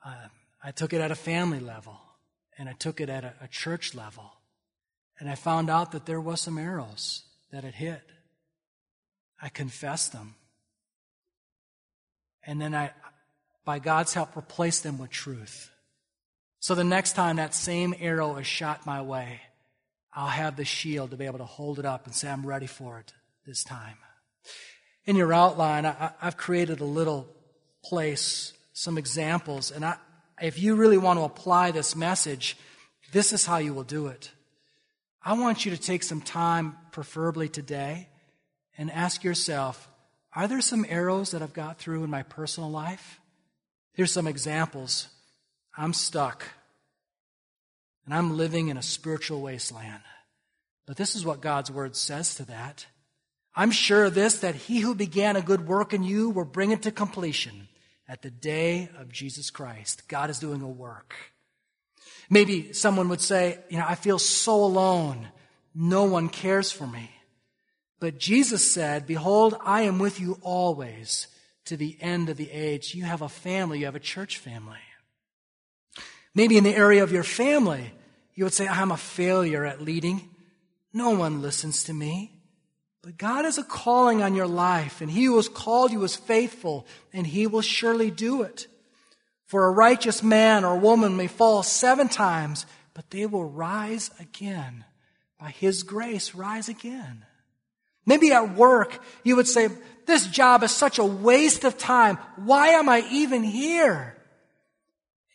I, 0.04 0.16
I 0.62 0.70
took 0.70 0.92
it 0.92 1.00
at 1.00 1.10
a 1.10 1.16
family 1.16 1.60
level. 1.60 1.98
And 2.56 2.68
I 2.68 2.72
took 2.72 3.00
it 3.00 3.08
at 3.08 3.24
a, 3.24 3.34
a 3.42 3.48
church 3.48 3.94
level. 3.94 4.30
And 5.18 5.28
I 5.28 5.34
found 5.34 5.70
out 5.70 5.92
that 5.92 6.06
there 6.06 6.20
was 6.20 6.40
some 6.40 6.58
arrows 6.58 7.22
that 7.50 7.64
had 7.64 7.74
hit. 7.74 8.02
I 9.40 9.48
confessed 9.48 10.12
them. 10.12 10.36
And 12.46 12.60
then 12.60 12.74
I, 12.74 12.92
by 13.64 13.78
God's 13.78 14.14
help, 14.14 14.36
replaced 14.36 14.82
them 14.82 14.98
with 14.98 15.10
truth. 15.10 15.70
So 16.60 16.74
the 16.74 16.84
next 16.84 17.12
time 17.12 17.36
that 17.36 17.54
same 17.54 17.94
arrow 17.98 18.36
is 18.36 18.46
shot 18.46 18.86
my 18.86 19.02
way, 19.02 19.40
I'll 20.12 20.28
have 20.28 20.56
the 20.56 20.64
shield 20.64 21.10
to 21.10 21.16
be 21.16 21.26
able 21.26 21.38
to 21.38 21.44
hold 21.44 21.78
it 21.78 21.84
up 21.84 22.06
and 22.06 22.14
say, 22.14 22.30
I'm 22.30 22.46
ready 22.46 22.66
for 22.66 22.98
it 22.98 23.12
this 23.46 23.64
time. 23.64 23.96
In 25.06 25.16
your 25.16 25.32
outline, 25.32 25.84
I, 25.84 26.12
have 26.20 26.36
created 26.36 26.80
a 26.80 26.84
little 26.84 27.26
place, 27.84 28.52
some 28.74 28.98
examples, 28.98 29.70
and 29.70 29.84
I, 29.84 29.96
if 30.42 30.58
you 30.58 30.74
really 30.74 30.98
want 30.98 31.18
to 31.18 31.24
apply 31.24 31.70
this 31.70 31.96
message, 31.96 32.56
this 33.12 33.32
is 33.32 33.46
how 33.46 33.56
you 33.56 33.72
will 33.72 33.84
do 33.84 34.08
it. 34.08 34.32
I 35.22 35.32
want 35.34 35.64
you 35.64 35.70
to 35.70 35.80
take 35.80 36.02
some 36.02 36.20
time, 36.20 36.76
preferably 36.90 37.48
today, 37.48 38.08
and 38.76 38.90
ask 38.90 39.24
yourself, 39.24 39.88
are 40.34 40.48
there 40.48 40.60
some 40.60 40.84
arrows 40.88 41.30
that 41.30 41.40
I've 41.40 41.54
got 41.54 41.78
through 41.78 42.02
in 42.04 42.10
my 42.10 42.24
personal 42.24 42.70
life? 42.70 43.20
Here's 43.94 44.12
some 44.12 44.26
examples. 44.26 45.08
I'm 45.76 45.92
stuck 45.92 46.44
and 48.04 48.12
I'm 48.12 48.36
living 48.36 48.68
in 48.68 48.76
a 48.76 48.82
spiritual 48.82 49.40
wasteland. 49.40 50.02
But 50.86 50.96
this 50.96 51.14
is 51.14 51.24
what 51.24 51.40
God's 51.40 51.70
word 51.70 51.94
says 51.94 52.34
to 52.34 52.44
that. 52.46 52.86
I'm 53.54 53.70
sure 53.70 54.06
of 54.06 54.14
this, 54.14 54.40
that 54.40 54.56
he 54.56 54.80
who 54.80 54.96
began 54.96 55.36
a 55.36 55.42
good 55.42 55.68
work 55.68 55.94
in 55.94 56.02
you 56.02 56.30
will 56.30 56.44
bring 56.44 56.72
it 56.72 56.82
to 56.82 56.90
completion 56.90 57.68
at 58.14 58.22
the 58.22 58.30
day 58.30 58.88
of 58.96 59.10
Jesus 59.10 59.50
Christ. 59.50 60.06
God 60.06 60.30
is 60.30 60.38
doing 60.38 60.62
a 60.62 60.68
work. 60.68 61.16
Maybe 62.30 62.72
someone 62.72 63.08
would 63.08 63.20
say, 63.20 63.58
you 63.68 63.76
know, 63.76 63.86
I 63.88 63.96
feel 63.96 64.20
so 64.20 64.54
alone. 64.54 65.30
No 65.74 66.04
one 66.04 66.28
cares 66.28 66.70
for 66.70 66.86
me. 66.86 67.10
But 67.98 68.20
Jesus 68.20 68.72
said, 68.72 69.04
behold, 69.04 69.56
I 69.64 69.82
am 69.82 69.98
with 69.98 70.20
you 70.20 70.38
always 70.42 71.26
to 71.64 71.76
the 71.76 71.98
end 72.00 72.28
of 72.28 72.36
the 72.36 72.52
age. 72.52 72.94
You 72.94 73.02
have 73.02 73.20
a 73.20 73.28
family. 73.28 73.80
You 73.80 73.86
have 73.86 73.96
a 73.96 74.10
church 74.14 74.38
family. 74.38 74.78
Maybe 76.36 76.56
in 76.56 76.62
the 76.62 76.76
area 76.76 77.02
of 77.02 77.10
your 77.10 77.24
family, 77.24 77.94
you 78.36 78.44
would 78.44 78.54
say, 78.54 78.68
I'm 78.68 78.92
a 78.92 78.96
failure 78.96 79.64
at 79.64 79.82
leading. 79.82 80.30
No 80.92 81.10
one 81.10 81.42
listens 81.42 81.82
to 81.84 81.92
me. 81.92 82.33
But 83.04 83.18
God 83.18 83.44
has 83.44 83.58
a 83.58 83.62
calling 83.62 84.22
on 84.22 84.34
your 84.34 84.46
life, 84.46 85.02
and 85.02 85.10
He 85.10 85.24
who 85.24 85.36
has 85.36 85.48
called 85.48 85.92
you 85.92 86.02
is 86.04 86.16
faithful, 86.16 86.86
and 87.12 87.26
He 87.26 87.46
will 87.46 87.60
surely 87.60 88.10
do 88.10 88.40
it. 88.40 88.66
For 89.44 89.66
a 89.66 89.70
righteous 89.70 90.22
man 90.22 90.64
or 90.64 90.78
woman 90.78 91.14
may 91.14 91.26
fall 91.26 91.62
seven 91.62 92.08
times, 92.08 92.64
but 92.94 93.10
they 93.10 93.26
will 93.26 93.44
rise 93.44 94.10
again. 94.18 94.86
By 95.38 95.50
His 95.50 95.82
grace, 95.82 96.34
rise 96.34 96.70
again. 96.70 97.26
Maybe 98.06 98.32
at 98.32 98.54
work, 98.54 98.98
you 99.22 99.36
would 99.36 99.48
say, 99.48 99.68
This 100.06 100.26
job 100.26 100.62
is 100.62 100.70
such 100.70 100.98
a 100.98 101.04
waste 101.04 101.64
of 101.64 101.76
time. 101.76 102.16
Why 102.36 102.68
am 102.68 102.88
I 102.88 103.06
even 103.10 103.42
here? 103.42 104.16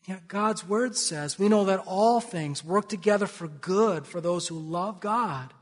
And 0.07 0.15
yet, 0.15 0.27
God's 0.27 0.67
Word 0.67 0.95
says 0.95 1.37
we 1.37 1.49
know 1.49 1.65
that 1.65 1.83
all 1.85 2.19
things 2.19 2.63
work 2.65 2.89
together 2.89 3.27
for 3.27 3.47
good 3.47 4.07
for 4.07 4.21
those 4.21 4.47
who 4.47 4.57
love 4.57 4.99
God 4.99 5.53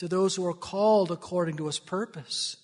to 0.00 0.08
those 0.08 0.34
who 0.34 0.46
are 0.46 0.54
called 0.54 1.10
according 1.12 1.58
to 1.58 1.66
his 1.66 1.78
purpose. 1.78 2.56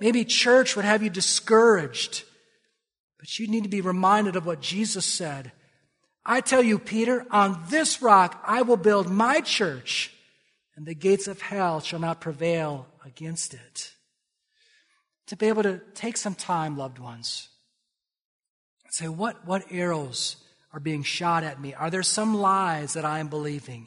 Maybe 0.00 0.24
church 0.24 0.74
would 0.74 0.84
have 0.84 1.04
you 1.04 1.08
discouraged, 1.08 2.24
but 3.20 3.38
you 3.38 3.46
need 3.46 3.62
to 3.62 3.68
be 3.68 3.80
reminded 3.80 4.34
of 4.34 4.44
what 4.44 4.60
Jesus 4.60 5.06
said. 5.06 5.52
I 6.26 6.40
tell 6.40 6.60
you, 6.60 6.80
Peter, 6.80 7.24
on 7.30 7.62
this 7.68 8.02
rock 8.02 8.42
I 8.44 8.62
will 8.62 8.76
build 8.76 9.08
my 9.08 9.40
church, 9.40 10.12
and 10.74 10.84
the 10.84 10.96
gates 10.96 11.28
of 11.28 11.40
hell 11.40 11.78
shall 11.78 12.00
not 12.00 12.20
prevail 12.20 12.88
against 13.04 13.54
it. 13.54 13.92
To 15.28 15.36
be 15.36 15.46
able 15.46 15.62
to 15.62 15.80
take 15.94 16.16
some 16.16 16.34
time, 16.34 16.76
loved 16.76 16.98
ones, 16.98 17.50
and 18.84 18.92
say, 18.92 19.06
what, 19.06 19.46
what 19.46 19.70
arrows 19.70 20.38
are 20.72 20.80
being 20.80 21.04
shot 21.04 21.44
at 21.44 21.60
me? 21.60 21.72
Are 21.72 21.88
there 21.88 22.02
some 22.02 22.34
lies 22.34 22.94
that 22.94 23.04
I 23.04 23.20
am 23.20 23.28
believing? 23.28 23.86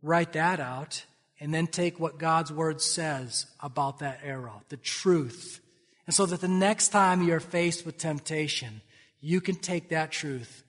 Write 0.00 0.34
that 0.34 0.60
out 0.60 1.04
and 1.40 1.52
then 1.52 1.66
take 1.66 1.98
what 1.98 2.18
God's 2.18 2.52
word 2.52 2.80
says 2.80 3.46
about 3.60 3.98
that 3.98 4.20
arrow, 4.22 4.62
the 4.68 4.76
truth. 4.76 5.60
And 6.06 6.14
so 6.14 6.26
that 6.26 6.40
the 6.40 6.48
next 6.48 6.88
time 6.88 7.22
you're 7.22 7.40
faced 7.40 7.84
with 7.84 7.98
temptation, 7.98 8.80
you 9.20 9.40
can 9.40 9.56
take 9.56 9.88
that 9.88 10.12
truth 10.12 10.62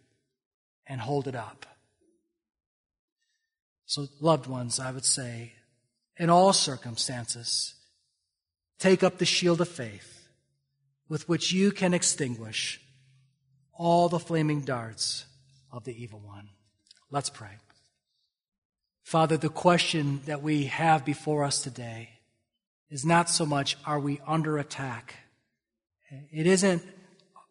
and 0.88 1.00
hold 1.00 1.28
it 1.28 1.36
up. 1.36 1.66
So, 3.86 4.08
loved 4.20 4.48
ones, 4.48 4.80
I 4.80 4.92
would 4.92 5.06
say, 5.06 5.54
in 6.18 6.30
all 6.30 6.54
circumstances, 6.54 7.76
take 8.80 9.04
up 9.04 9.18
the 9.18 9.26
shield 9.26 9.62
of 9.62 9.68
faith 9.68 10.28
with 11.08 11.30
which 11.30 11.52
you 11.52 11.72
can 11.72 11.94
extinguish 11.94 12.82
all 13.74 14.10
the 14.10 14.20
flaming 14.20 14.62
darts 14.62 15.26
of 15.72 15.84
the 15.84 16.02
evil 16.02 16.20
one. 16.20 16.50
Let's 17.12 17.30
pray. 17.30 17.58
Father, 19.06 19.38
the 19.38 19.50
question 19.50 20.22
that 20.26 20.42
we 20.42 20.66
have 20.66 21.06
before 21.06 21.44
us 21.44 21.62
today 21.62 22.10
is 22.90 23.06
not 23.06 23.30
so 23.30 23.46
much 23.46 23.78
are 23.86 24.00
we 24.00 24.20
under 24.26 24.58
attack? 24.58 25.14
It 26.32 26.48
isn't 26.48 26.82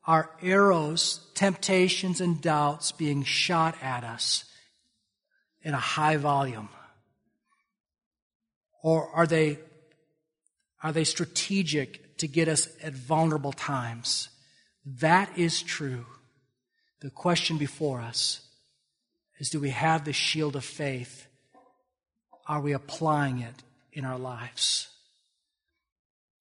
our 0.04 0.30
arrows, 0.42 1.20
temptations, 1.34 2.20
and 2.20 2.42
doubts 2.42 2.90
being 2.90 3.22
shot 3.22 3.76
at 3.80 4.02
us 4.02 4.46
in 5.62 5.74
a 5.74 5.78
high 5.78 6.16
volume? 6.16 6.70
Or 8.82 9.08
are 9.10 9.26
they, 9.28 9.60
are 10.82 10.90
they 10.90 11.04
strategic 11.04 12.18
to 12.18 12.26
get 12.26 12.48
us 12.48 12.66
at 12.82 12.94
vulnerable 12.94 13.52
times? 13.52 14.28
That 14.84 15.38
is 15.38 15.62
true. 15.62 16.04
The 16.98 17.10
question 17.10 17.58
before 17.58 18.00
us 18.00 18.40
is 19.38 19.50
do 19.50 19.60
we 19.60 19.70
have 19.70 20.04
the 20.04 20.12
shield 20.12 20.56
of 20.56 20.64
faith 20.64 21.28
are 22.46 22.60
we 22.60 22.72
applying 22.72 23.40
it 23.40 23.62
in 23.92 24.04
our 24.04 24.18
lives? 24.18 24.88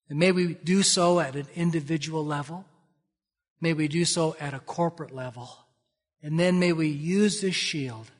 And 0.08 0.18
may 0.18 0.32
we 0.32 0.54
do 0.54 0.82
so 0.82 1.20
at 1.20 1.34
an 1.34 1.46
individual 1.54 2.24
level. 2.24 2.64
May 3.60 3.72
we 3.72 3.88
do 3.88 4.04
so 4.04 4.36
at 4.38 4.54
a 4.54 4.58
corporate 4.58 5.14
level. 5.14 5.48
And 6.22 6.38
then 6.38 6.58
may 6.58 6.72
we 6.72 6.88
use 6.88 7.40
this 7.40 7.54
shield 7.54 8.10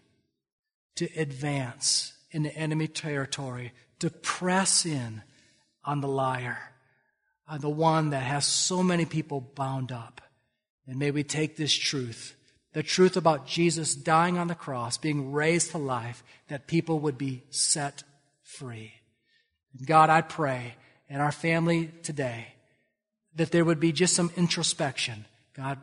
to 0.96 1.08
advance 1.16 2.14
into 2.30 2.54
enemy 2.54 2.88
territory, 2.88 3.72
to 3.98 4.10
press 4.10 4.86
in 4.86 5.22
on 5.84 6.00
the 6.00 6.08
liar, 6.08 6.58
on 7.46 7.60
the 7.60 7.68
one 7.68 8.10
that 8.10 8.22
has 8.22 8.46
so 8.46 8.82
many 8.82 9.04
people 9.04 9.40
bound 9.40 9.92
up. 9.92 10.20
And 10.86 10.98
may 10.98 11.10
we 11.10 11.22
take 11.22 11.56
this 11.56 11.74
truth 11.74 12.34
the 12.74 12.82
truth 12.82 13.16
about 13.16 13.46
Jesus 13.46 13.94
dying 13.94 14.36
on 14.36 14.48
the 14.48 14.54
cross, 14.54 14.98
being 14.98 15.32
raised 15.32 15.70
to 15.70 15.78
life, 15.78 16.22
that 16.48 16.66
people 16.66 16.98
would 16.98 17.16
be 17.16 17.44
set 17.48 18.02
free. 18.42 18.92
God, 19.86 20.10
I 20.10 20.20
pray 20.20 20.74
in 21.08 21.20
our 21.20 21.32
family 21.32 21.90
today 22.02 22.48
that 23.36 23.52
there 23.52 23.64
would 23.64 23.80
be 23.80 23.92
just 23.92 24.14
some 24.14 24.30
introspection. 24.36 25.24
God, 25.56 25.78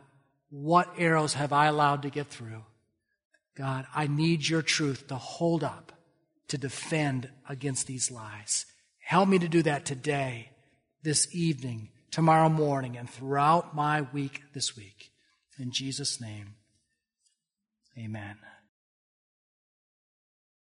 what 0.50 0.88
arrows 0.98 1.34
have 1.34 1.52
I 1.52 1.66
allowed 1.66 2.02
to 2.02 2.10
get 2.10 2.28
through? 2.28 2.62
God, 3.56 3.86
I 3.94 4.06
need 4.06 4.46
your 4.46 4.62
truth 4.62 5.08
to 5.08 5.16
hold 5.16 5.64
up, 5.64 5.92
to 6.48 6.58
defend 6.58 7.28
against 7.48 7.86
these 7.86 8.10
lies. 8.10 8.66
Help 8.98 9.28
me 9.28 9.38
to 9.38 9.48
do 9.48 9.62
that 9.62 9.84
today, 9.84 10.50
this 11.02 11.34
evening, 11.34 11.88
tomorrow 12.10 12.48
morning, 12.48 12.96
and 12.96 13.08
throughout 13.08 13.74
my 13.74 14.02
week 14.02 14.42
this 14.54 14.76
week. 14.76 15.10
In 15.58 15.70
Jesus' 15.70 16.20
name. 16.20 16.54
Amen. 17.98 18.38